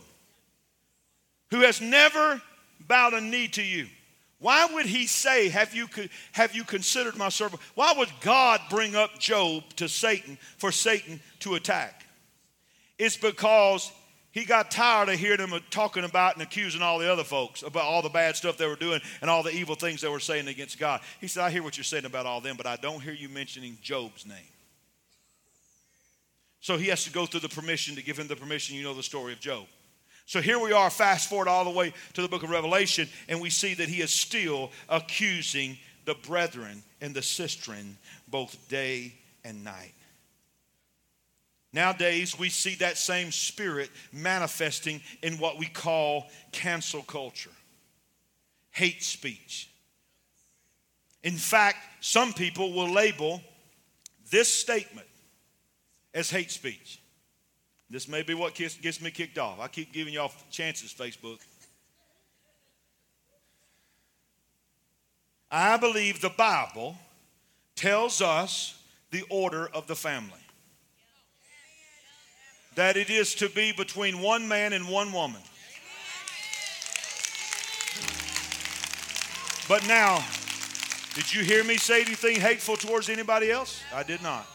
[1.51, 2.41] who has never
[2.87, 3.87] bowed a knee to you?
[4.39, 5.87] Why would he say, have you,
[6.31, 7.61] have you considered my servant?
[7.73, 12.05] Why would God bring up Job to Satan for Satan to attack?
[12.97, 13.91] It's because
[14.35, 17.85] he got tired of hearing them talking about and accusing all the other folks about
[17.85, 20.49] all the bad stuff they were doing and all the evil things they were saying
[20.49, 20.99] against God.
[21.21, 23.29] He said, I hear what you're saying about all them, but I don't hear you
[23.29, 24.35] mentioning Job's name.
[26.59, 28.75] So he has to go through the permission to give him the permission.
[28.75, 29.67] You know the story of Job.
[30.25, 33.39] So here we are, fast forward all the way to the book of Revelation, and
[33.39, 37.93] we see that he is still accusing the brethren and the sistren
[38.27, 39.93] both day and night.
[41.75, 47.51] Nowadays, we see that same spirit manifesting in what we call cancel culture,
[48.71, 49.69] hate speech.
[51.21, 53.41] In fact, some people will label
[54.31, 55.05] this statement
[56.13, 57.01] as hate speech.
[57.89, 59.59] This may be what gets me kicked off.
[59.59, 61.39] I keep giving y'all chances, Facebook.
[65.51, 66.95] I believe the Bible
[67.75, 70.39] tells us the order of the family.
[72.75, 75.41] That it is to be between one man and one woman.
[79.67, 80.23] But now,
[81.15, 83.81] did you hear me say anything hateful towards anybody else?
[83.93, 84.45] I did not.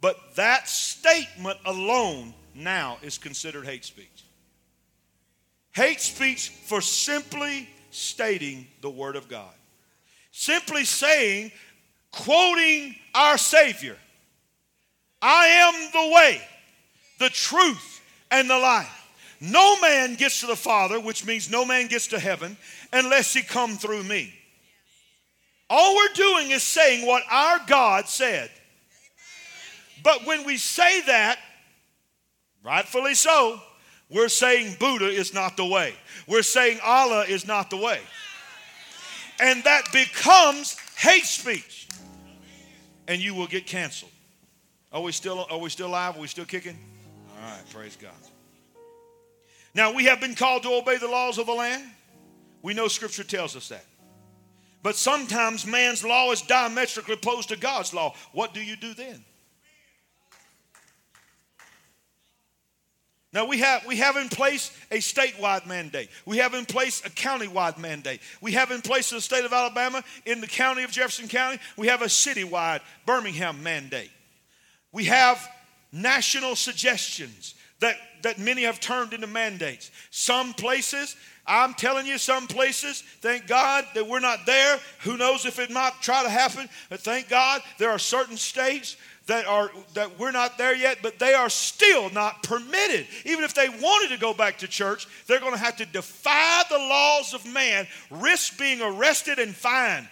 [0.00, 4.24] But that statement alone now is considered hate speech.
[5.72, 9.52] Hate speech for simply stating the Word of God.
[10.32, 11.52] Simply saying,
[12.12, 13.96] quoting our Savior,
[15.20, 16.40] I am the way,
[17.20, 18.96] the truth, and the life.
[19.40, 22.56] No man gets to the Father, which means no man gets to heaven,
[22.92, 24.34] unless he come through me.
[25.68, 28.50] All we're doing is saying what our God said.
[30.02, 31.38] But when we say that,
[32.64, 33.60] rightfully so,
[34.08, 35.94] we're saying Buddha is not the way.
[36.26, 38.00] We're saying Allah is not the way.
[39.40, 41.88] And that becomes hate speech.
[43.06, 44.10] And you will get canceled.
[44.92, 46.16] Are we still are we still alive?
[46.16, 46.76] Are we still kicking?
[47.42, 48.12] All right, praise God.
[49.74, 51.84] Now we have been called to obey the laws of the land.
[52.62, 53.84] We know scripture tells us that.
[54.82, 58.14] But sometimes man's law is diametrically opposed to God's law.
[58.32, 59.24] What do you do then?
[63.32, 66.08] Now we have, we have in place a statewide mandate.
[66.26, 68.20] We have in place a countywide mandate.
[68.40, 71.60] We have in place in the state of Alabama, in the county of Jefferson County,
[71.76, 74.10] we have a citywide Birmingham mandate.
[74.90, 75.48] We have
[75.92, 79.90] national suggestions that, that many have turned into mandates.
[80.10, 84.78] Some places, I'm telling you, some places, thank God that we're not there.
[85.00, 88.96] Who knows if it might try to happen, but thank God there are certain states
[89.26, 93.06] that are that we're not there yet, but they are still not permitted.
[93.24, 96.62] Even if they wanted to go back to church, they're going to have to defy
[96.68, 100.08] the laws of man, risk being arrested and fined.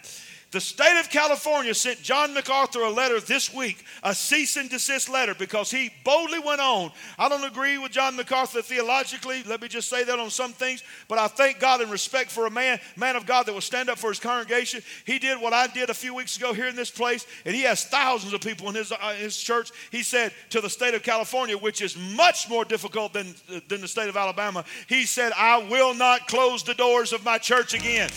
[0.51, 5.11] The state of California sent John MacArthur a letter this week, a cease and desist
[5.11, 6.91] letter, because he boldly went on.
[7.19, 9.43] I don't agree with John MacArthur theologically.
[9.43, 12.47] Let me just say that on some things, but I thank God in respect for
[12.47, 14.81] a man, man of God that will stand up for his congregation.
[15.05, 17.63] He did what I did a few weeks ago here in this place, and he
[17.63, 19.71] has thousands of people in his, uh, his church.
[19.91, 23.35] He said to the state of California, which is much more difficult than,
[23.69, 27.37] than the state of Alabama, he said, I will not close the doors of my
[27.37, 28.09] church again.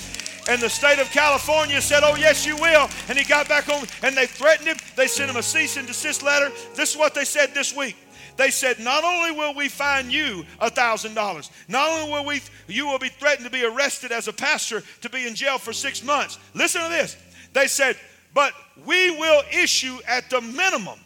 [0.49, 2.89] And the state of California said, Oh, yes, you will.
[3.09, 4.77] And he got back home and they threatened him.
[4.95, 6.51] They sent him a cease and desist letter.
[6.75, 7.97] This is what they said this week.
[8.37, 12.87] They said, Not only will we fine you a $1,000, not only will we, you
[12.87, 16.03] will be threatened to be arrested as a pastor to be in jail for six
[16.03, 16.39] months.
[16.53, 17.17] Listen to this.
[17.53, 17.97] They said,
[18.33, 18.53] But
[18.85, 20.99] we will issue at the minimum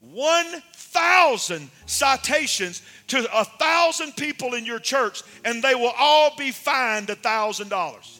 [0.00, 7.08] 1,000 citations to a thousand people in your church, and they will all be fined
[7.10, 8.15] a $1,000.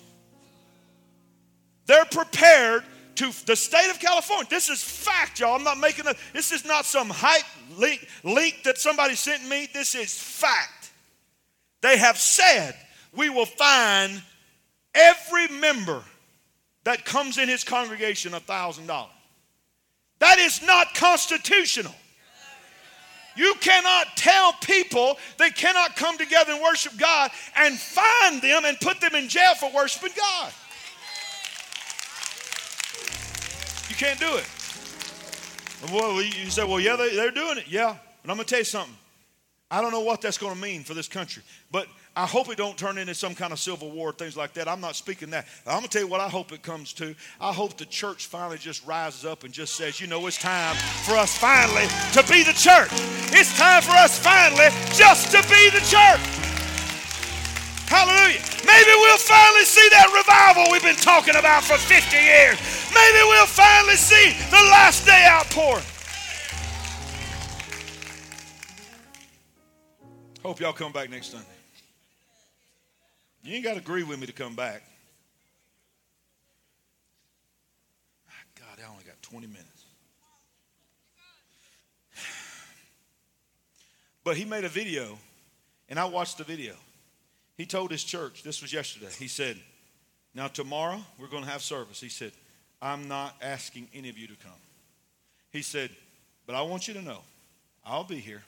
[1.87, 2.85] They're prepared
[3.16, 4.46] to the state of California.
[4.51, 5.57] This is fact, y'all.
[5.57, 7.44] I'm not making a, this is not some hype
[7.79, 9.68] link, link that somebody sent me.
[9.72, 10.90] This is fact.
[11.81, 12.75] They have said
[13.14, 14.22] we will fine
[14.94, 16.03] every member
[16.85, 19.12] that comes in his congregation a thousand dollars.
[20.18, 21.94] That is not constitutional.
[23.37, 28.81] You cannot tell people they cannot come together and worship God and find them and
[28.81, 30.53] put them in jail for worshiping God.
[33.88, 34.49] You can't do it.
[35.92, 37.68] Well, you say, well, yeah, they, they're doing it.
[37.68, 37.90] Yeah.
[38.22, 38.94] And I'm going to tell you something.
[39.70, 42.57] I don't know what that's going to mean for this country, but I hope it
[42.57, 44.68] don't turn into some kind of civil war, things like that.
[44.68, 45.46] I'm not speaking that.
[45.66, 47.16] I'm going to tell you what I hope it comes to.
[47.40, 50.77] I hope the church finally just rises up and just says, you know, it's time
[51.05, 52.90] for us finally to be the church.
[53.33, 56.55] It's time for us finally just to be the church.
[57.87, 58.42] Hallelujah.
[58.66, 62.59] Maybe we'll finally see that revival we've been talking about for 50 years.
[62.92, 65.85] Maybe we'll finally see the last day outpouring.
[70.42, 71.46] Hope y'all come back next Sunday.
[73.42, 74.83] You ain't got to agree with me to come back.
[78.29, 79.85] Ah, God, I only got 20 minutes.
[84.25, 85.16] But he made a video,
[85.88, 86.75] and I watched the video.
[87.56, 89.56] He told his church, this was yesterday, he said,
[90.34, 92.00] Now tomorrow we're going to have service.
[92.00, 92.32] He said,
[92.82, 94.52] I'm not asking any of you to come.
[95.50, 95.90] He said,
[96.46, 97.20] But I want you to know,
[97.84, 98.42] I'll be here.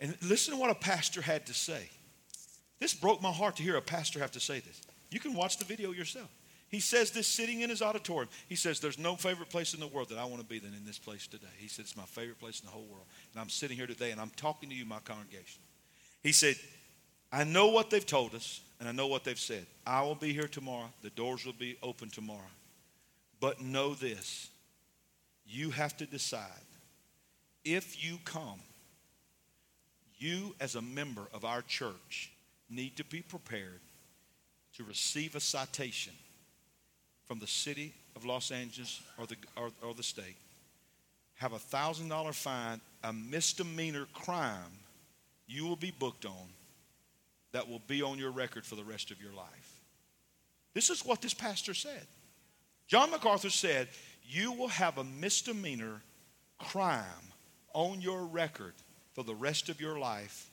[0.00, 1.88] And listen to what a pastor had to say.
[2.78, 4.82] This broke my heart to hear a pastor have to say this.
[5.10, 6.28] You can watch the video yourself.
[6.68, 8.28] He says this sitting in his auditorium.
[8.48, 10.74] He says, There's no favorite place in the world that I want to be than
[10.74, 11.46] in this place today.
[11.58, 13.06] He said, It's my favorite place in the whole world.
[13.32, 15.62] And I'm sitting here today and I'm talking to you, my congregation.
[16.22, 16.56] He said,
[17.32, 19.66] I know what they've told us and I know what they've said.
[19.86, 20.90] I will be here tomorrow.
[21.02, 22.40] The doors will be open tomorrow.
[23.40, 24.50] But know this
[25.48, 26.42] you have to decide
[27.64, 28.60] if you come,
[30.18, 32.30] you as a member of our church
[32.70, 33.80] need to be prepared
[34.76, 36.12] to receive a citation
[37.26, 40.36] from the city of Los Angeles or the, or, or the state,
[41.34, 44.72] have a $1,000 fine, a misdemeanor crime
[45.46, 46.48] you will be booked on
[47.56, 49.80] that will be on your record for the rest of your life.
[50.74, 52.06] This is what this pastor said.
[52.86, 53.88] John MacArthur said,
[54.28, 56.02] You will have a misdemeanor
[56.58, 57.32] crime
[57.72, 58.74] on your record
[59.14, 60.50] for the rest of your life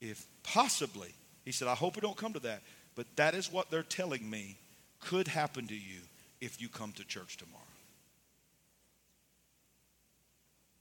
[0.00, 1.12] if possibly,
[1.44, 2.62] he said, I hope it don't come to that,
[2.94, 4.56] but that is what they're telling me
[5.00, 6.00] could happen to you
[6.40, 7.60] if you come to church tomorrow.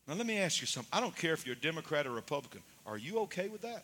[0.08, 0.90] Now, let me ask you something.
[0.94, 2.62] I don't care if you're a Democrat or Republican.
[2.86, 3.84] Are you okay with that?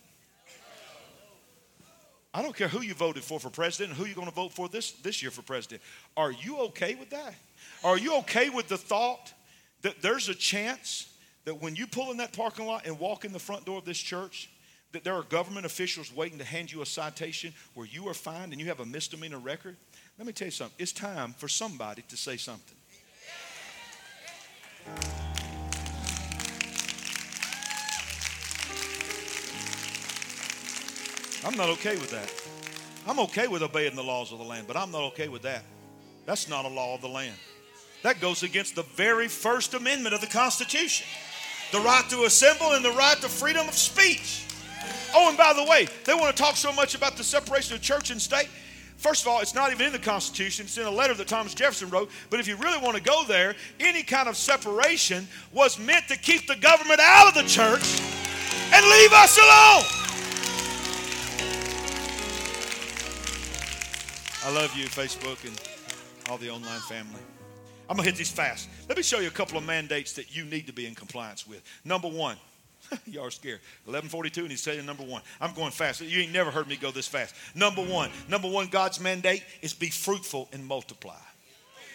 [2.36, 4.67] I don't care who you voted for for president who you're going to vote for
[4.67, 5.82] this, this year for president.
[6.17, 7.34] Are you okay with that?
[7.82, 9.32] Are you okay with the thought
[9.84, 11.13] that there's a chance
[11.45, 13.86] that when you pull in that parking lot and walk in the front door of
[13.86, 14.50] this church,
[14.91, 18.52] that there are government officials waiting to hand you a citation where you are fined
[18.52, 19.78] and you have a misdemeanor record?
[20.17, 20.76] Let me tell you something.
[20.78, 22.76] It's time for somebody to say something.
[31.45, 32.34] I'm not okay with that.
[33.08, 35.63] I'm okay with obeying the laws of the land, but I'm not okay with that.
[36.25, 37.36] That's not a law of the land.
[38.01, 41.05] That goes against the very First Amendment of the Constitution
[41.71, 44.45] the right to assemble and the right to freedom of speech.
[45.13, 47.81] Oh, and by the way, they want to talk so much about the separation of
[47.81, 48.47] church and state.
[48.97, 50.65] First of all, it's not even in the Constitution.
[50.65, 52.10] It's in a letter that Thomas Jefferson wrote.
[52.29, 56.17] But if you really want to go there, any kind of separation was meant to
[56.17, 57.99] keep the government out of the church
[58.71, 60.05] and leave us alone.
[64.45, 65.60] I love you, Facebook, and
[66.29, 67.19] all the online family.
[67.89, 68.69] I'm going to hit these fast.
[68.88, 71.47] Let me show you a couple of mandates that you need to be in compliance
[71.47, 71.63] with.
[71.84, 72.38] Number one,
[73.08, 73.60] Y'all are scared.
[73.86, 75.23] 1142, and he's saying number one.
[75.41, 76.01] I'm going fast.
[76.01, 77.34] You ain't never heard me go this fast.
[77.55, 78.12] Number one.
[78.29, 81.17] Number one, God's mandate is be fruitful and multiply.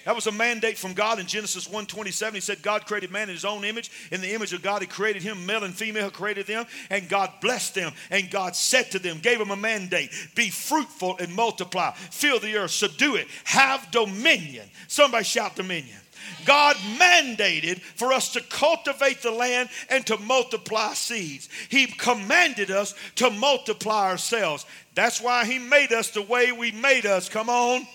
[0.05, 2.35] That was a mandate from God in Genesis 1:27.
[2.35, 3.91] He said, God created man in his own image.
[4.11, 7.31] In the image of God, he created him, male and female, created them, and God
[7.41, 7.93] blessed them.
[8.11, 12.57] And God said to them, gave them a mandate: be fruitful and multiply, fill the
[12.57, 14.69] earth, subdue it, have dominion.
[14.89, 15.99] Somebody shout dominion.
[16.47, 21.49] God mandated for us to cultivate the land and to multiply seeds.
[21.69, 24.65] He commanded us to multiply ourselves.
[24.95, 27.29] That's why He made us the way we made us.
[27.29, 27.87] Come on.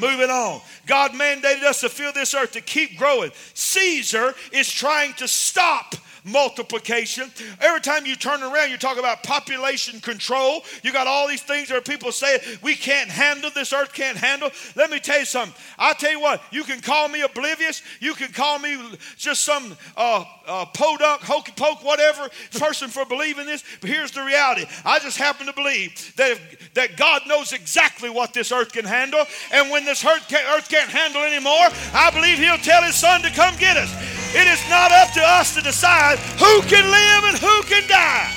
[0.00, 0.60] Moving on.
[0.86, 3.30] God mandated us to fill this earth to keep growing.
[3.54, 5.94] Caesar is trying to stop
[6.30, 7.30] multiplication.
[7.60, 10.62] Every time you turn around, you talk about population control.
[10.82, 14.50] You got all these things that people say we can't handle, this earth can't handle.
[14.76, 15.54] Let me tell you something.
[15.78, 18.76] I'll tell you what, you can call me oblivious, you can call me
[19.16, 24.22] just some uh, uh, podunk, hokey poke, whatever person for believing this, but here's the
[24.22, 24.64] reality.
[24.84, 28.84] I just happen to believe that, if, that God knows exactly what this earth can
[28.84, 32.94] handle, and when this earth can't, earth can't handle anymore, I believe He'll tell His
[32.94, 33.92] Son to come get us.
[34.34, 38.32] It is not up to us to decide who can live and who can die.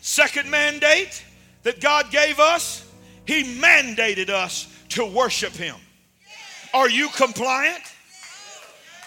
[0.00, 1.24] Second mandate
[1.62, 2.90] that God gave us,
[3.26, 5.76] He mandated us to worship Him.
[6.72, 7.82] Are you compliant?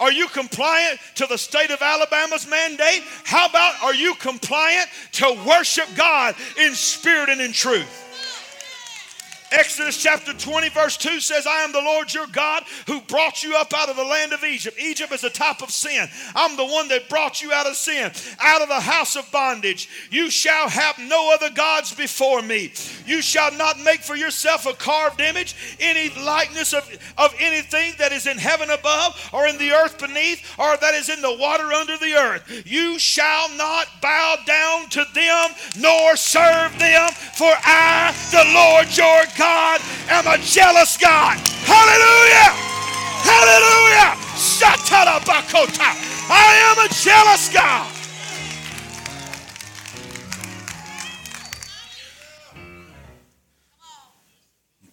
[0.00, 3.02] Are you compliant to the state of Alabama's mandate?
[3.24, 8.09] How about are you compliant to worship God in spirit and in truth?
[9.52, 13.56] Exodus chapter 20, verse 2 says, I am the Lord your God who brought you
[13.56, 14.78] up out of the land of Egypt.
[14.80, 16.08] Egypt is a type of sin.
[16.36, 19.88] I'm the one that brought you out of sin, out of the house of bondage.
[20.10, 22.72] You shall have no other gods before me.
[23.06, 26.88] You shall not make for yourself a carved image, any likeness of,
[27.18, 31.08] of anything that is in heaven above, or in the earth beneath, or that is
[31.08, 32.62] in the water under the earth.
[32.66, 39.24] You shall not bow down to them, nor serve them, for I, the Lord your
[39.36, 41.38] God, am a jealous God.
[41.64, 42.52] Hallelujah!
[43.22, 44.16] Hallelujah!
[46.32, 47.90] I am a jealous God.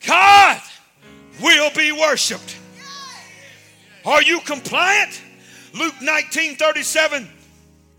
[0.05, 0.61] God
[1.41, 2.57] will be worshiped.
[4.05, 5.21] Are you compliant?
[5.73, 7.27] Luke 19 37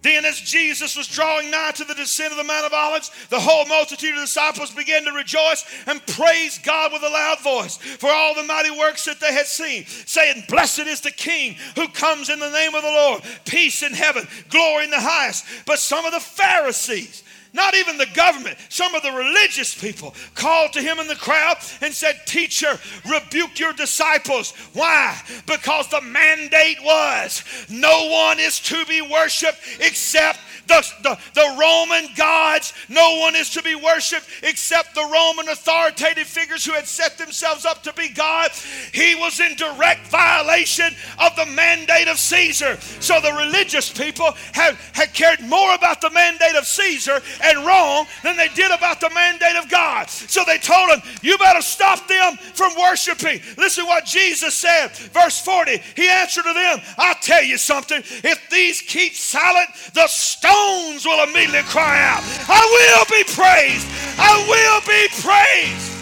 [0.02, 3.40] then, as Jesus was drawing nigh to the descent of the Mount of Olives, the
[3.40, 8.08] whole multitude of disciples began to rejoice and praise God with a loud voice for
[8.08, 12.30] all the mighty works that they had seen, saying, Blessed is the King who comes
[12.30, 15.44] in the name of the Lord, peace in heaven, glory in the highest.
[15.66, 17.24] But some of the Pharisees,
[17.58, 21.56] not even the government, some of the religious people called to him in the crowd
[21.82, 22.78] and said, Teacher,
[23.10, 24.52] rebuke your disciples.
[24.72, 25.20] Why?
[25.44, 30.38] Because the mandate was no one is to be worshiped except
[30.68, 32.72] the, the, the Roman gods.
[32.88, 37.64] No one is to be worshiped except the Roman authoritative figures who had set themselves
[37.64, 38.50] up to be God.
[38.92, 42.76] He was in direct violation of the mandate of Caesar.
[43.00, 48.06] So the religious people had, had cared more about the mandate of Caesar and Rome
[48.22, 50.08] than they did about the mandate of God.
[50.10, 53.40] So they told him, You better stop them from worshiping.
[53.56, 55.78] Listen what Jesus said, verse 40.
[55.96, 58.02] He answered to them, I'll tell you something.
[58.04, 63.86] If these keep silent, the stone stones will immediately cry out, I will be praised.
[64.18, 65.94] I will be praised.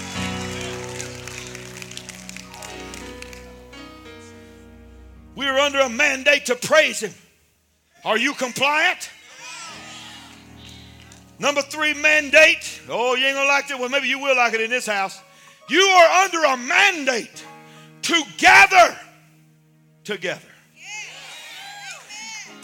[5.35, 7.13] We are under a mandate to praise Him.
[8.05, 9.11] Are you compliant?
[11.39, 12.81] Number three mandate.
[12.89, 13.79] Oh, you ain't gonna like it.
[13.79, 15.21] Well, maybe you will like it in this house.
[15.69, 17.45] You are under a mandate
[18.03, 18.97] to gather
[20.05, 20.56] together.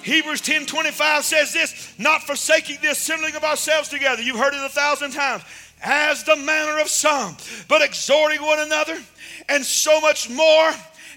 [0.03, 4.23] Hebrews 10 25 says this, not forsaking the assembling of ourselves together.
[4.23, 5.43] You've heard it a thousand times.
[5.85, 7.37] As the manner of some,
[7.67, 8.97] but exhorting one another,
[9.49, 10.73] and so much more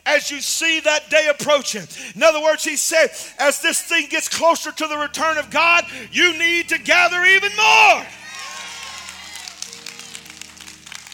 [0.05, 1.83] as you see that day approaching.
[2.15, 3.09] In other words, he said,
[3.39, 7.51] as this thing gets closer to the return of God, you need to gather even
[7.55, 8.05] more.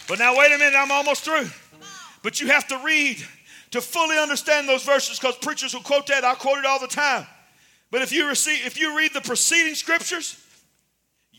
[0.08, 1.50] But now, wait a minute, I'm almost through.
[2.22, 3.24] But you have to read
[3.72, 6.26] to fully understand those verses because preachers will quote that.
[6.26, 7.26] I quote it all the time.
[7.92, 10.38] But if you receive, if you read the preceding scriptures,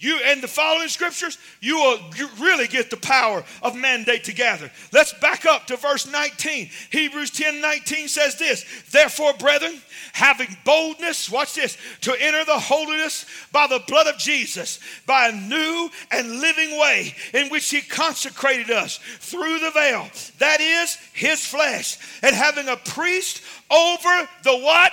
[0.02, 1.98] you and the following scriptures, you will
[2.40, 4.68] really get the power of mandate to gather.
[4.92, 6.70] Let's back up to verse 19.
[6.90, 9.80] Hebrews 10 19 says this Therefore, brethren,
[10.12, 15.32] having boldness, watch this, to enter the holiness by the blood of Jesus, by a
[15.32, 21.46] new and living way in which he consecrated us through the veil, that is his
[21.46, 23.40] flesh, and having a priest
[23.70, 24.92] over the what?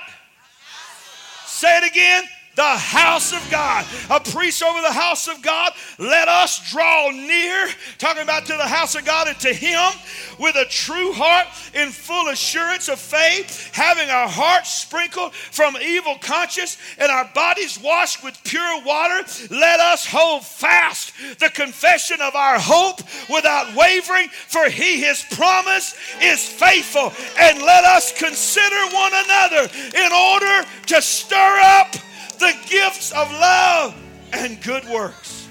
[1.50, 2.24] Say it again
[2.60, 3.86] the house of God.
[4.10, 5.72] A priest over the house of God.
[5.98, 9.90] Let us draw near, talking about to the house of God and to Him
[10.38, 16.18] with a true heart in full assurance of faith, having our hearts sprinkled from evil
[16.20, 19.24] conscience and our bodies washed with pure water.
[19.50, 23.00] Let us hold fast the confession of our hope
[23.30, 27.14] without wavering, for He, His promise, is faithful.
[27.40, 31.96] And let us consider one another in order to stir up
[32.40, 33.96] the gifts of love
[34.34, 35.48] and good works.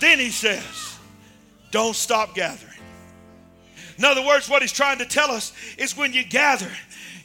[0.00, 0.98] Then he says,
[1.70, 2.70] don't stop gathering.
[3.98, 6.70] In other words, what he's trying to tell us is when you gather,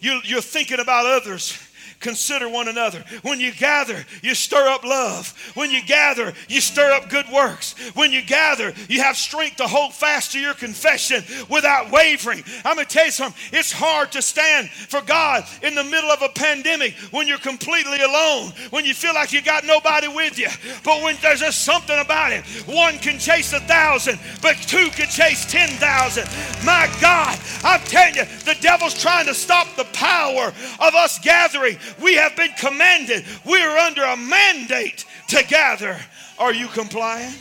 [0.02, 1.58] you, are thinking about others
[2.06, 3.04] consider one another.
[3.24, 5.34] When you gather, you stir up love.
[5.56, 7.74] When you gather, you stir up good works.
[7.96, 12.44] When you gather, you have strength to hold fast to your confession without wavering.
[12.64, 13.42] I'm going to tell you something.
[13.52, 18.00] It's hard to stand for God in the middle of a pandemic when you're completely
[18.00, 20.50] alone, when you feel like you got nobody with you.
[20.84, 25.10] But when there's just something about it, one can chase a thousand, but two can
[25.10, 26.24] chase 10,000.
[26.64, 31.80] My God, I'm telling you, the devil's trying to stop the power of us gathering
[32.02, 33.26] we have been commanded.
[33.46, 35.98] We are under a mandate to gather.
[36.38, 37.38] Are you compliant?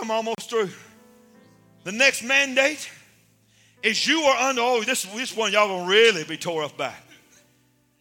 [0.00, 0.70] I'm almost through.
[1.84, 2.90] The next mandate
[3.82, 6.94] is you are under, oh, this, this one y'all gonna really be tore up by.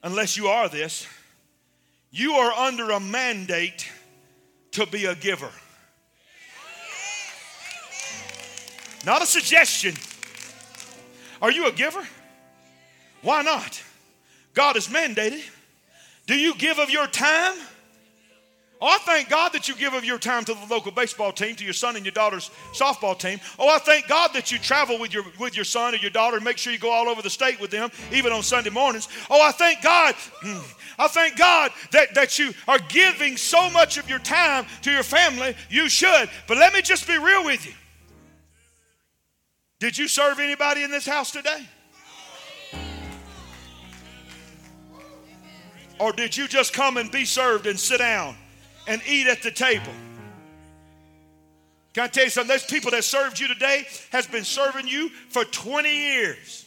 [0.03, 1.07] Unless you are this.
[2.11, 3.89] You are under a mandate
[4.71, 5.49] to be a giver.
[9.05, 9.95] Not a suggestion.
[11.41, 12.07] Are you a giver?
[13.24, 13.82] Why not?
[14.53, 15.41] God has mandated.
[16.28, 17.55] Do you give of your time?
[18.80, 21.55] Oh, I thank God that you give of your time to the local baseball team,
[21.55, 23.39] to your son and your daughter's softball team.
[23.57, 26.36] Oh, I thank God that you travel with your with your son or your daughter
[26.36, 29.07] and make sure you go all over the state with them, even on Sunday mornings.
[29.30, 30.15] Oh, I thank God.
[30.99, 35.03] I thank God that, that you are giving so much of your time to your
[35.03, 35.55] family.
[35.69, 36.30] You should.
[36.47, 37.74] But let me just be real with you.
[39.80, 41.67] Did you serve anybody in this house today?
[46.00, 48.36] Or did you just come and be served and sit down
[48.88, 49.91] and eat at the table?
[51.94, 52.50] Can I tell you something?
[52.50, 56.66] Those people that served you today has been serving you for 20 years.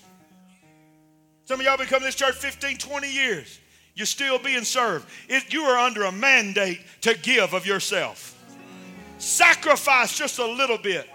[1.45, 3.59] Some of y'all been coming to this church 15, 20 years.
[3.95, 5.09] You're still being served.
[5.49, 8.35] You are under a mandate to give of yourself.
[9.19, 11.09] Sacrifice just a little bit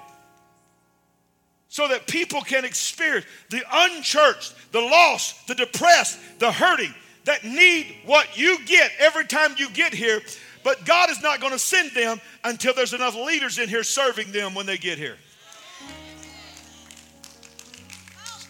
[1.69, 6.93] so that people can experience the unchurched, the lost, the depressed, the hurting
[7.25, 10.21] that need what you get every time you get here.
[10.63, 14.31] But God is not going to send them until there's enough leaders in here serving
[14.31, 15.17] them when they get here.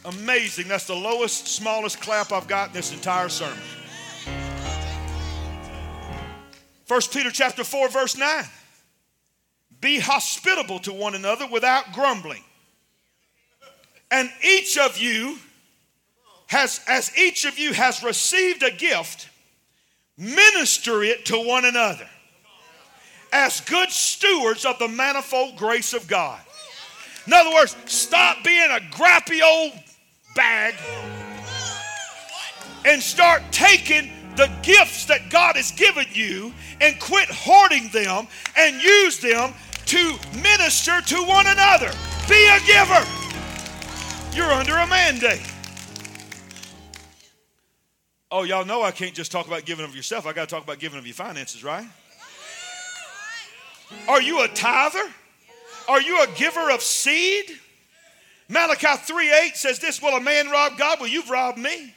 [0.05, 0.67] Amazing.
[0.67, 3.57] That's the lowest, smallest clap I've got in this entire sermon.
[6.88, 8.43] 1 Peter chapter 4, verse 9.
[9.80, 12.43] Be hospitable to one another without grumbling.
[14.09, 15.38] And each of you
[16.52, 19.30] has, as each of you has received a gift,
[20.18, 22.08] minister it to one another
[23.32, 26.41] as good stewards of the manifold grace of God.
[27.26, 29.72] In other words, stop being a grappy old
[30.36, 30.76] bag
[32.84, 38.28] and start taking the gifts that God has given you and quit hoarding them
[38.58, 39.54] and use them
[39.86, 41.91] to minister to one another.
[42.28, 43.08] Be a giver.
[44.36, 45.47] You're under a mandate.
[48.32, 50.25] Oh, y'all know I can't just talk about giving of yourself.
[50.25, 51.86] I got to talk about giving of your finances, right?
[54.07, 55.03] Are you a tither?
[55.89, 57.45] Are you a giver of seed?
[58.47, 60.99] Malachi 3 8 says this Will a man rob God?
[61.01, 61.93] Well, you've robbed me.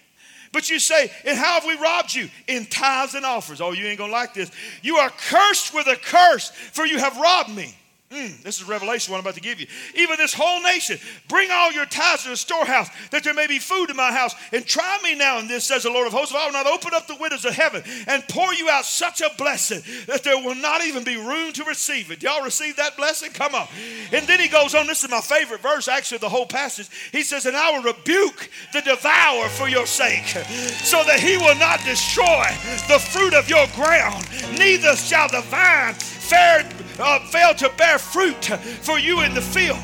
[0.52, 2.28] But you say, and how have we robbed you?
[2.48, 3.60] In tithes and offers.
[3.60, 4.50] Oh, you ain't gonna like this.
[4.82, 7.76] You are cursed with a curse, for you have robbed me.
[8.14, 9.66] Mm, this is revelation what I'm about to give you.
[9.96, 10.98] Even this whole nation,
[11.28, 14.36] bring all your tithes to the storehouse, that there may be food in my house.
[14.52, 16.66] And try me now in this, says the Lord of hosts, if I will not
[16.66, 20.36] open up the windows of heaven and pour you out such a blessing that there
[20.36, 22.22] will not even be room to receive it.
[22.22, 23.32] Y'all receive that blessing?
[23.32, 23.66] Come on.
[24.12, 26.88] And then he goes on, this is my favorite verse, actually, the whole passage.
[27.10, 31.56] He says, And I will rebuke the devourer for your sake, so that he will
[31.56, 32.46] not destroy
[32.86, 34.24] the fruit of your ground,
[34.56, 36.64] neither shall the vine fare
[36.98, 39.78] uh, fail to bear fruit for you in the field.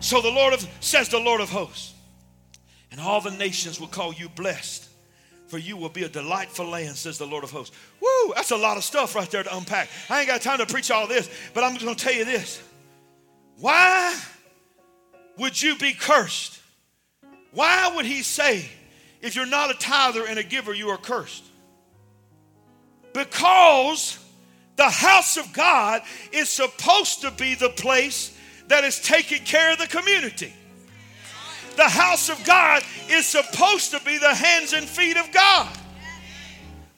[0.00, 1.94] So the Lord of, says the Lord of hosts,
[2.90, 4.88] and all the nations will call you blessed,
[5.48, 7.76] for you will be a delightful land, says the Lord of hosts.
[8.00, 9.88] Woo, that's a lot of stuff right there to unpack.
[10.08, 12.62] I ain't got time to preach all this, but I'm just gonna tell you this.
[13.58, 14.16] Why
[15.36, 16.60] would you be cursed?
[17.50, 18.68] Why would he say,
[19.20, 21.44] if you're not a tither and a giver, you are cursed?
[23.12, 24.18] Because
[24.78, 26.02] the house of God
[26.32, 28.34] is supposed to be the place
[28.68, 30.52] that is taking care of the community.
[31.76, 35.68] The house of God is supposed to be the hands and feet of God.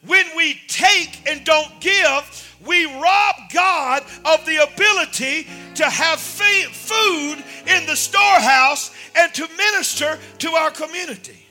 [0.05, 7.43] When we take and don't give, we rob God of the ability to have food
[7.65, 11.47] in the storehouse and to minister to our community.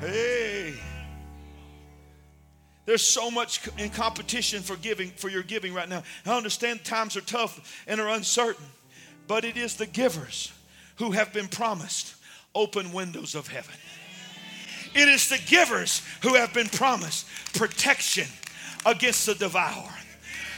[0.00, 0.74] Hey.
[2.86, 6.02] There's so much in competition for giving, for your giving right now.
[6.26, 8.66] I understand times are tough and are uncertain,
[9.26, 10.52] but it is the givers
[10.96, 12.14] who have been promised
[12.54, 13.74] open windows of heaven.
[14.94, 18.28] It is the givers who have been promised protection
[18.86, 19.90] against the devourer.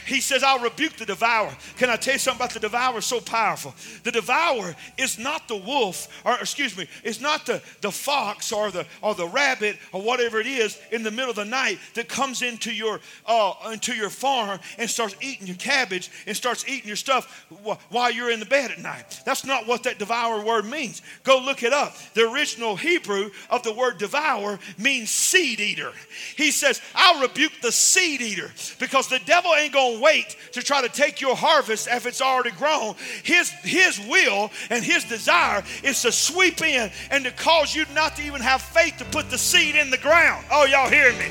[0.07, 1.53] He says, I'll rebuke the devourer.
[1.75, 3.01] Can I tell you something about the devourer?
[3.01, 3.75] So powerful.
[4.03, 8.71] The devourer is not the wolf, or excuse me, it's not the, the fox or
[8.71, 12.07] the or the rabbit or whatever it is in the middle of the night that
[12.07, 16.87] comes into your uh, into your farm and starts eating your cabbage and starts eating
[16.87, 17.45] your stuff
[17.89, 19.21] while you're in the bed at night.
[19.25, 21.01] That's not what that devourer word means.
[21.23, 21.97] Go look it up.
[22.13, 25.91] The original Hebrew of the word devour means seed eater.
[26.37, 30.89] He says, I'll rebuke the seed eater because the devil ain't wait to try to
[30.89, 32.95] take your harvest if it's already grown.
[33.23, 38.15] His, his will and his desire is to sweep in and to cause you not
[38.17, 40.45] to even have faith to put the seed in the ground.
[40.51, 41.27] Oh, y'all hearing me?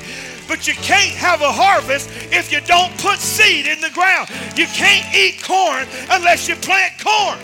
[0.47, 4.29] But you can't have a harvest if you don't put seed in the ground.
[4.55, 7.37] You can't eat corn unless you plant corn.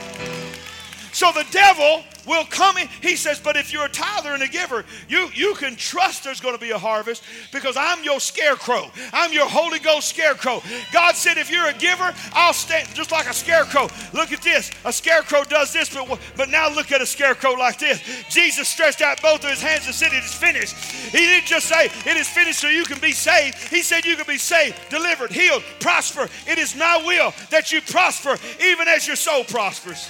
[1.11, 2.87] So the devil will come in.
[3.01, 6.39] He says, but if you're a tither and a giver, you, you can trust there's
[6.39, 8.91] going to be a harvest because I'm your scarecrow.
[9.11, 10.61] I'm your Holy Ghost scarecrow.
[10.91, 13.87] God said, if you're a giver, I'll stand just like a scarecrow.
[14.13, 14.71] Look at this.
[14.85, 18.01] A scarecrow does this, but, but now look at a scarecrow like this.
[18.29, 20.75] Jesus stretched out both of his hands and said, It is finished.
[20.75, 23.57] He didn't just say, It is finished so you can be saved.
[23.69, 26.29] He said, You can be saved, delivered, healed, prosper.
[26.47, 30.09] It is my will that you prosper even as your soul prospers.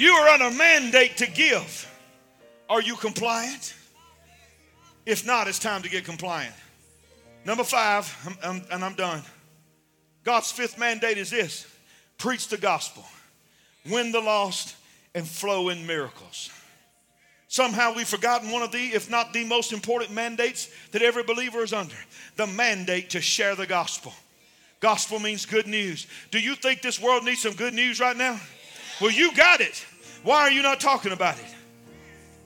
[0.00, 1.86] You are on a mandate to give.
[2.70, 3.74] Are you compliant?
[5.04, 6.54] If not, it's time to get compliant.
[7.44, 9.20] Number five, I'm, I'm, and I'm done.
[10.24, 11.66] God's fifth mandate is this
[12.16, 13.04] preach the gospel,
[13.90, 14.74] win the lost,
[15.14, 16.48] and flow in miracles.
[17.48, 21.62] Somehow we've forgotten one of the, if not the most important mandates that every believer
[21.62, 21.96] is under
[22.36, 24.14] the mandate to share the gospel.
[24.80, 26.06] Gospel means good news.
[26.30, 28.40] Do you think this world needs some good news right now?
[28.98, 29.86] Well, you got it.
[30.22, 31.54] Why are you not talking about it?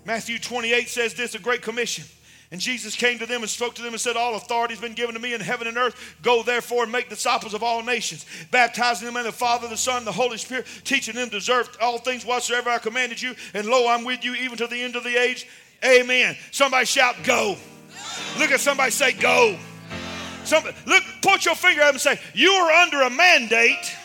[0.04, 2.04] Matthew 28 says this a great commission.
[2.50, 4.92] And Jesus came to them and spoke to them and said, All authority has been
[4.92, 6.16] given to me in heaven and earth.
[6.22, 10.04] Go therefore and make disciples of all nations, baptizing them in the Father, the Son,
[10.04, 13.34] the Holy Spirit, teaching them to observe all things whatsoever I commanded you.
[13.54, 15.48] And lo, I'm with you even to the end of the age.
[15.84, 16.36] Amen.
[16.52, 17.56] Somebody shout, Go.
[18.38, 19.58] Look at somebody say, Go.
[20.44, 23.96] Somebody, look, put your finger up and say, You are under a mandate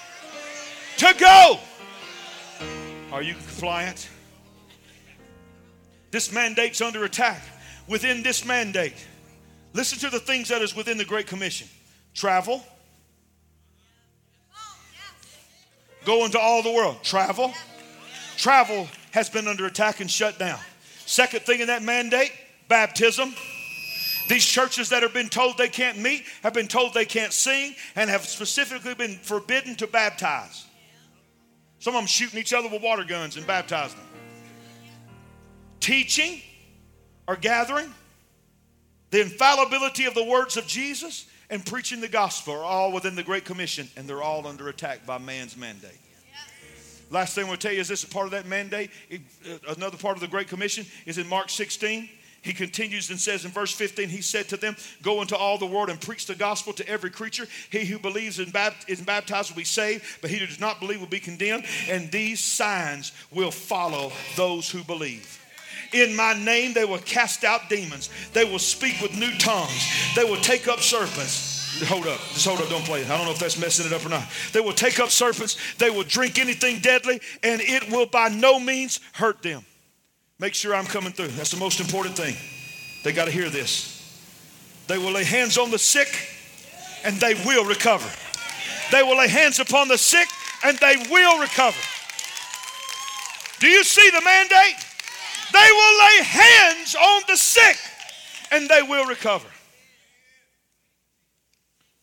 [0.97, 1.59] to go.
[3.11, 4.09] Are you compliant?
[6.11, 7.41] This mandate's under attack
[7.87, 8.93] within this mandate.
[9.73, 11.67] Listen to the things that is within the Great Commission
[12.13, 12.63] travel,
[16.05, 16.97] go into all the world.
[17.03, 17.53] Travel.
[18.37, 20.59] Travel has been under attack and shut down.
[21.05, 22.31] Second thing in that mandate
[22.67, 23.33] baptism.
[24.27, 27.73] These churches that have been told they can't meet have been told they can't sing
[27.95, 30.65] and have specifically been forbidden to baptize.
[31.79, 34.07] Some of them shooting each other with water guns and baptizing them.
[35.79, 36.41] Teaching,
[37.27, 37.93] or gathering,
[39.11, 43.23] the infallibility of the words of Jesus, and preaching the gospel are all within the
[43.23, 45.97] Great Commission, and they're all under attack by man's mandate.
[47.11, 48.91] Last thing I'm going to tell you is this: a part of that mandate.
[49.11, 52.07] Uh, another part of the Great Commission is in Mark 16.
[52.41, 55.65] He continues and says in verse 15, He said to them, Go into all the
[55.65, 57.47] world and preach the gospel to every creature.
[57.69, 58.53] He who believes and
[58.87, 61.65] is baptized will be saved, but he who does not believe will be condemned.
[61.89, 65.35] And these signs will follow those who believe.
[65.93, 68.09] In my name, they will cast out demons.
[68.33, 70.13] They will speak with new tongues.
[70.15, 71.83] They will take up serpents.
[71.87, 72.19] Hold up.
[72.33, 72.69] Just hold up.
[72.69, 73.09] Don't play it.
[73.09, 74.27] I don't know if that's messing it up or not.
[74.53, 75.57] They will take up serpents.
[75.77, 79.65] They will drink anything deadly, and it will by no means hurt them.
[80.39, 81.27] Make sure I'm coming through.
[81.29, 82.35] That's the most important thing.
[83.03, 83.95] They got to hear this.
[84.87, 86.07] They will lay hands on the sick,
[87.03, 88.09] and they will recover.
[88.91, 90.27] They will lay hands upon the sick,
[90.63, 91.79] and they will recover.
[93.59, 94.85] Do you see the mandate?
[95.51, 97.77] They will lay hands on the sick
[98.51, 99.47] and they will recover.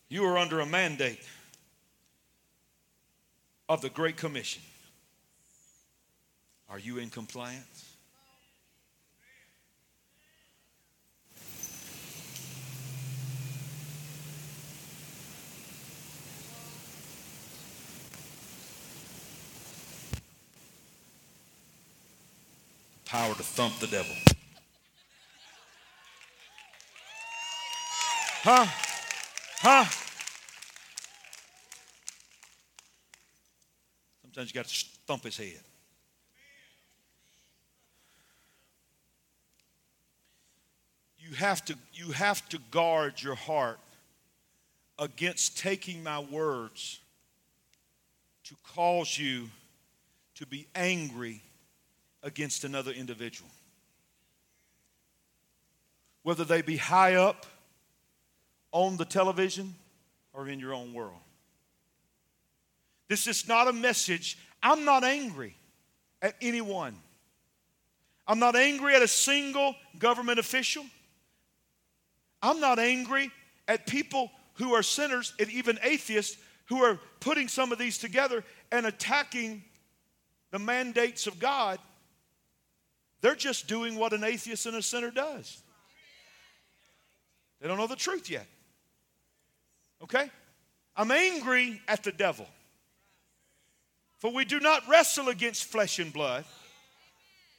[0.09, 1.19] You are under a mandate
[3.67, 4.61] of the Great Commission.
[6.69, 7.76] Are you in compliance?
[23.07, 24.15] Power to thump the devil.
[28.43, 28.65] Huh?
[29.59, 29.85] Huh?
[34.21, 35.61] Sometimes you got to thump his head.
[41.17, 43.79] You have to, you have to guard your heart
[44.99, 46.99] against taking my words
[48.45, 49.49] to cause you
[50.35, 51.41] to be angry
[52.23, 53.49] against another individual.
[56.23, 57.45] Whether they be high up
[58.71, 59.75] on the television
[60.33, 61.19] or in your own world.
[63.07, 64.37] This is not a message.
[64.61, 65.55] I'm not angry
[66.21, 66.95] at anyone.
[68.27, 70.85] I'm not angry at a single government official.
[72.41, 73.31] I'm not angry
[73.67, 78.43] at people who are sinners and even atheists who are putting some of these together
[78.71, 79.63] and attacking
[80.51, 81.79] the mandates of God
[83.21, 85.61] they're just doing what an atheist and a sinner does.
[87.59, 88.45] They don't know the truth yet.
[90.03, 90.29] Okay?
[90.95, 92.47] I'm angry at the devil.
[94.17, 96.45] For we do not wrestle against flesh and blood.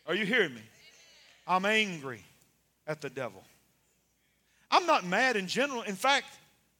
[0.07, 0.63] Are you hearing me?
[1.47, 2.23] I'm angry
[2.87, 3.45] at the devil.
[4.71, 5.83] I'm not mad in general.
[5.83, 6.27] In fact,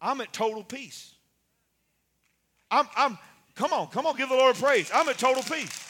[0.01, 1.13] I'm at total peace.
[2.71, 3.19] I'm, I'm
[3.55, 4.91] come on, come on, give the Lord praise.
[4.93, 5.88] I'm at total peace.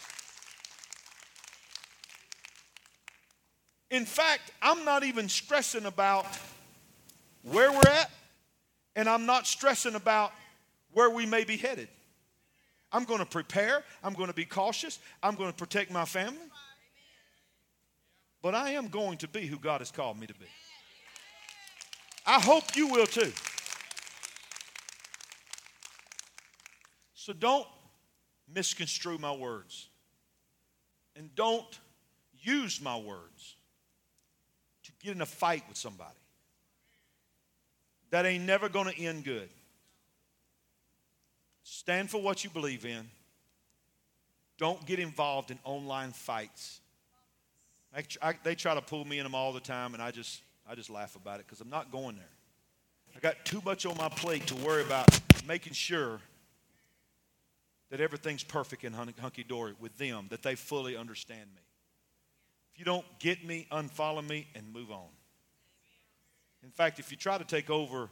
[3.90, 6.26] In fact, I'm not even stressing about
[7.42, 8.10] where we're at,
[8.96, 10.32] and I'm not stressing about
[10.92, 11.88] where we may be headed.
[12.92, 16.38] I'm going to prepare, I'm going to be cautious, I'm going to protect my family.
[18.40, 20.46] But I am going to be who God has called me to be.
[22.26, 23.32] I hope you will too.
[27.14, 27.66] So don't
[28.48, 29.88] misconstrue my words
[31.14, 31.78] And don't
[32.40, 33.56] use my words
[35.02, 36.10] get in a fight with somebody.
[38.10, 39.48] That ain't never going to end good.
[41.62, 43.08] Stand for what you believe in.
[44.56, 46.80] Don't get involved in online fights.
[47.94, 50.40] I, I, they try to pull me in them all the time, and I just,
[50.68, 52.24] I just laugh about it because I'm not going there.
[53.16, 56.20] I got too much on my plate to worry about making sure
[57.90, 61.62] that everything's perfect and hunky dory with them, that they fully understand me.
[62.78, 65.08] You don't get me, unfollow me and move on.
[66.62, 68.08] In fact, if you try to take over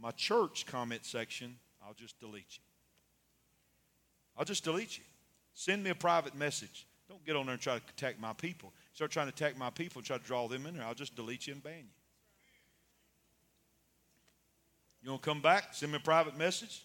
[0.00, 1.56] my church comment section,
[1.86, 2.62] I'll just delete you.
[4.36, 5.04] I'll just delete you.
[5.54, 6.86] Send me a private message.
[7.08, 8.72] Don't get on there and try to attack my people.
[8.94, 10.84] Start trying to attack my people and try to draw them in there.
[10.84, 11.84] I'll just delete you and ban you.
[15.02, 15.72] You want to come back?
[15.72, 16.84] Send me a private message.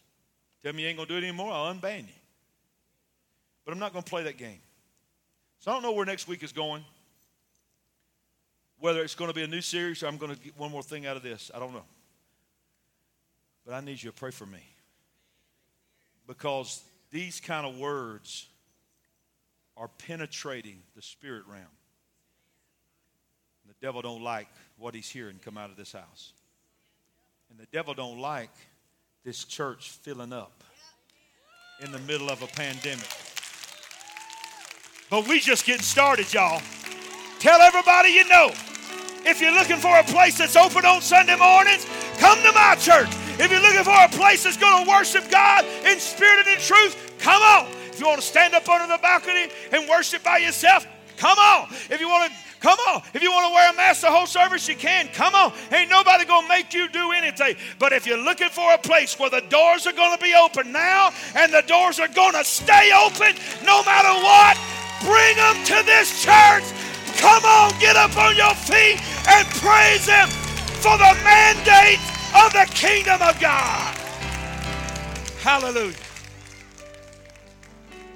[0.64, 1.52] Tell me you ain't going to do it anymore.
[1.52, 2.14] I'll unban you.
[3.66, 4.60] But I'm not going to play that game.
[5.60, 6.84] So I don't know where next week is going.
[8.86, 10.84] Whether it's going to be a new series or I'm going to get one more
[10.84, 11.50] thing out of this.
[11.56, 11.86] I don't know.
[13.66, 14.60] But I need you to pray for me.
[16.28, 18.46] Because these kind of words
[19.76, 21.64] are penetrating the spirit realm.
[23.64, 26.34] And the devil don't like what he's hearing come out of this house.
[27.50, 28.54] And the devil don't like
[29.24, 30.64] this church filling up
[31.84, 33.10] in the middle of a pandemic.
[35.10, 36.62] But we just getting started, y'all.
[37.40, 38.52] Tell everybody you know.
[39.26, 41.86] If you're looking for a place that's open on Sunday mornings,
[42.18, 43.10] come to my church.
[43.40, 46.62] If you're looking for a place that's going to worship God in spirit and in
[46.62, 47.68] truth, come on.
[47.90, 50.86] If you want to stand up under the balcony and worship by yourself,
[51.18, 51.68] come on.
[51.90, 53.04] If you want to Come on.
[53.14, 55.08] If you want to wear a mask the whole service, you can.
[55.10, 55.54] Come on.
[55.72, 57.58] Ain't nobody going to make you do anything.
[57.78, 60.72] But if you're looking for a place where the doors are going to be open
[60.72, 64.58] now and the doors are going to stay open no matter what,
[65.06, 66.64] bring them to this church.
[67.18, 70.30] Come on, get up on your feet and praise Him
[70.82, 72.00] for the mandate
[72.36, 73.98] of the kingdom of God.
[75.42, 75.94] Hallelujah.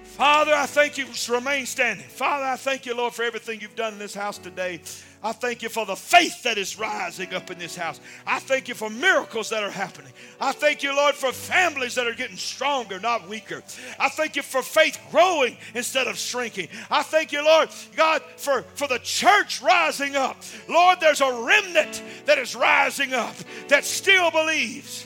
[0.04, 1.06] Father, I thank you.
[1.34, 2.06] Remain standing.
[2.06, 4.82] Father, I thank you, Lord, for everything you've done in this house today.
[5.22, 8.00] I thank you for the faith that is rising up in this house.
[8.26, 10.14] I thank you for miracles that are happening.
[10.40, 13.62] I thank you, Lord, for families that are getting stronger, not weaker.
[14.00, 16.70] I thank you for faith growing instead of shrinking.
[16.90, 20.38] I thank you, Lord, God, for, for the church rising up.
[20.70, 23.36] Lord, there's a remnant that is rising up
[23.68, 25.06] that still believes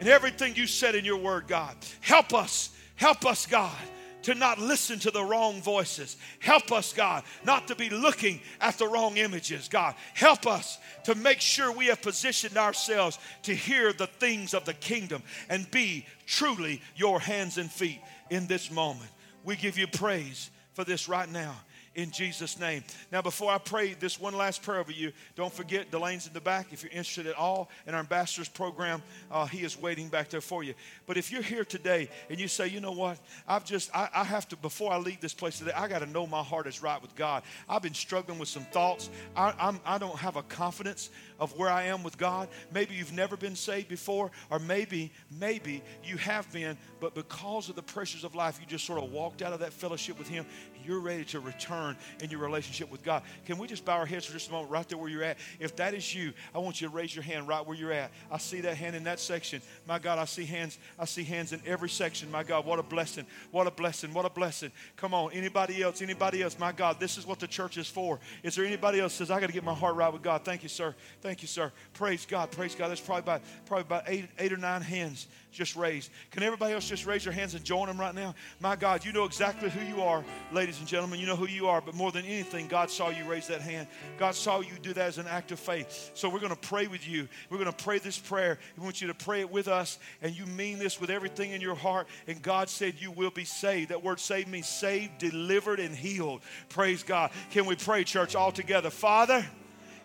[0.00, 1.74] in everything you said in your word, God.
[2.00, 2.70] Help us.
[2.94, 3.76] Help us, God
[4.22, 6.16] to not listen to the wrong voices.
[6.40, 9.94] Help us, God, not to be looking at the wrong images, God.
[10.14, 14.74] Help us to make sure we have positioned ourselves to hear the things of the
[14.74, 18.00] kingdom and be truly your hands and feet
[18.30, 19.10] in this moment.
[19.44, 21.56] We give you praise for this right now
[21.94, 22.84] in Jesus' name.
[23.10, 26.40] Now, before I pray this one last prayer over you, don't forget Delane's in the
[26.40, 26.72] back.
[26.72, 30.40] If you're interested at all in our ambassadors program, uh, he is waiting back there
[30.40, 30.74] for you.
[31.06, 34.24] But if you're here today and you say, you know what, I've just, I, I
[34.24, 36.82] have to, before I leave this place today, I got to know my heart is
[36.82, 37.42] right with God.
[37.68, 39.10] I've been struggling with some thoughts.
[39.36, 42.48] I, I'm, I don't have a confidence of where I am with God.
[42.72, 47.76] Maybe you've never been saved before, or maybe, maybe you have been, but because of
[47.76, 50.46] the pressures of life, you just sort of walked out of that fellowship with Him.
[50.86, 53.22] You're ready to return in your relationship with God.
[53.46, 55.38] Can we just bow our heads for just a moment right there where you're at?
[55.60, 58.10] If that is you, I want you to raise your hand right where you're at.
[58.30, 59.62] I see that hand in that section.
[59.86, 60.78] My God, I see hands.
[60.98, 62.30] I see hands in every section.
[62.30, 63.26] My God, what a blessing.
[63.50, 64.12] What a blessing.
[64.12, 64.72] What a blessing.
[64.96, 65.32] Come on.
[65.32, 66.02] Anybody else?
[66.02, 66.58] Anybody else?
[66.58, 68.18] My God, this is what the church is for.
[68.42, 70.44] Is there anybody else says, I got to get my heart right with God?
[70.44, 70.94] Thank you, sir.
[71.20, 71.72] Thank you, sir.
[71.94, 72.50] Praise God.
[72.50, 72.88] Praise God.
[72.88, 76.10] That's probably about probably about eight, eight or nine hands just raised.
[76.30, 78.34] Can everybody else just raise their hands and join them right now?
[78.60, 81.20] My God, you know exactly who you are, ladies and gentlemen.
[81.20, 83.86] You know who you are, but more than anything, God saw you raise that hand.
[84.18, 86.10] God saw you do that as an act of faith.
[86.14, 87.28] So we're going to pray with you.
[87.50, 88.58] We're going to pray this prayer.
[88.76, 91.60] We want you to pray it with us, and you mean this with everything in
[91.60, 92.08] your heart.
[92.26, 93.90] And God said you will be saved.
[93.90, 96.40] That word saved means saved, delivered, and healed.
[96.70, 97.30] Praise God.
[97.50, 98.90] Can we pray, church, all together?
[98.90, 99.44] Father,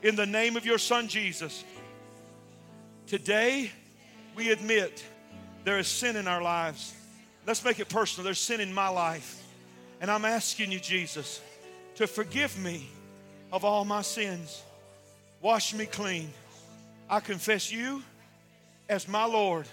[0.01, 1.63] in the name of your Son Jesus.
[3.07, 3.71] Today,
[4.35, 5.03] we admit
[5.67, 6.93] there is sin in our lives.
[7.45, 8.23] Let's make it personal.
[8.23, 9.43] There's sin in my life.
[9.99, 11.41] And I'm asking you, Jesus,
[11.95, 12.87] to forgive me
[13.51, 14.61] of all my sins.
[15.41, 16.29] Wash me clean.
[17.09, 18.01] I confess you
[18.87, 19.67] as my Lord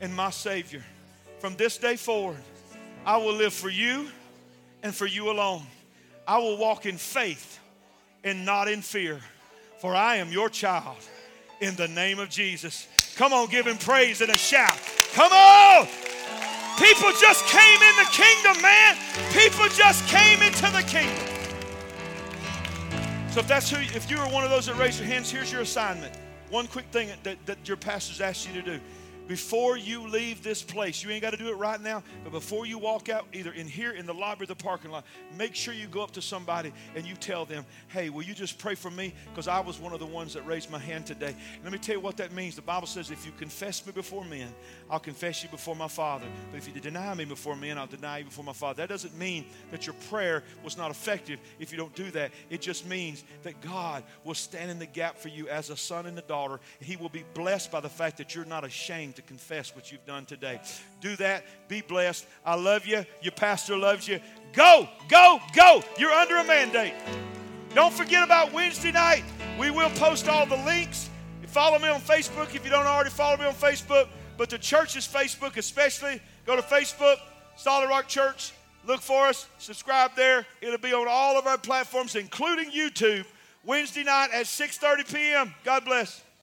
[0.00, 0.82] and my Savior.
[1.40, 2.40] From this day forward,
[3.04, 4.08] I will live for you
[4.82, 5.66] and for you alone.
[6.26, 7.58] I will walk in faith
[8.24, 9.20] and not in fear
[9.84, 10.96] for I am your child
[11.60, 12.88] in the name of Jesus.
[13.16, 14.78] Come on, give him praise and a shout.
[15.12, 15.86] Come on!
[16.78, 18.96] People just came in the kingdom, man.
[19.32, 21.24] People just came into the kingdom.
[23.30, 25.52] So if that's who, if you were one of those that raised your hands, here's
[25.52, 26.14] your assignment.
[26.50, 28.80] One quick thing that, that your pastor's asked you to do
[29.26, 32.66] before you leave this place, you ain't got to do it right now, but before
[32.66, 35.04] you walk out, either in here, in the lobby, or the parking lot,
[35.38, 38.58] make sure you go up to somebody and you tell them, hey, will you just
[38.58, 39.14] pray for me?
[39.30, 41.34] Because I was one of the ones that raised my hand today.
[41.62, 42.56] Let me tell you what that means.
[42.56, 44.54] The Bible says, if you confess me before men,
[44.90, 46.26] I'll confess you before my Father.
[46.50, 48.82] But if you deny me before men, I'll deny you before my Father.
[48.82, 52.30] That doesn't mean that your prayer was not effective if you don't do that.
[52.50, 56.06] It just means that God will stand in the gap for you as a son
[56.06, 56.60] and a daughter.
[56.80, 60.04] He will be blessed by the fact that you're not ashamed to confess what you've
[60.06, 60.60] done today.
[61.00, 61.44] Do that.
[61.68, 62.26] Be blessed.
[62.44, 63.04] I love you.
[63.22, 64.20] Your pastor loves you.
[64.52, 65.82] Go, go, go.
[65.98, 66.94] You're under a mandate.
[67.74, 69.24] Don't forget about Wednesday night.
[69.58, 71.10] We will post all the links.
[71.46, 74.08] Follow me on Facebook if you don't already follow me on Facebook.
[74.36, 77.18] But the church's Facebook, especially, go to Facebook,
[77.54, 78.52] Solid Rock Church.
[78.84, 79.46] Look for us.
[79.58, 80.46] Subscribe there.
[80.60, 83.24] It'll be on all of our platforms, including YouTube,
[83.64, 85.54] Wednesday night at 6:30 p.m.
[85.62, 86.24] God bless.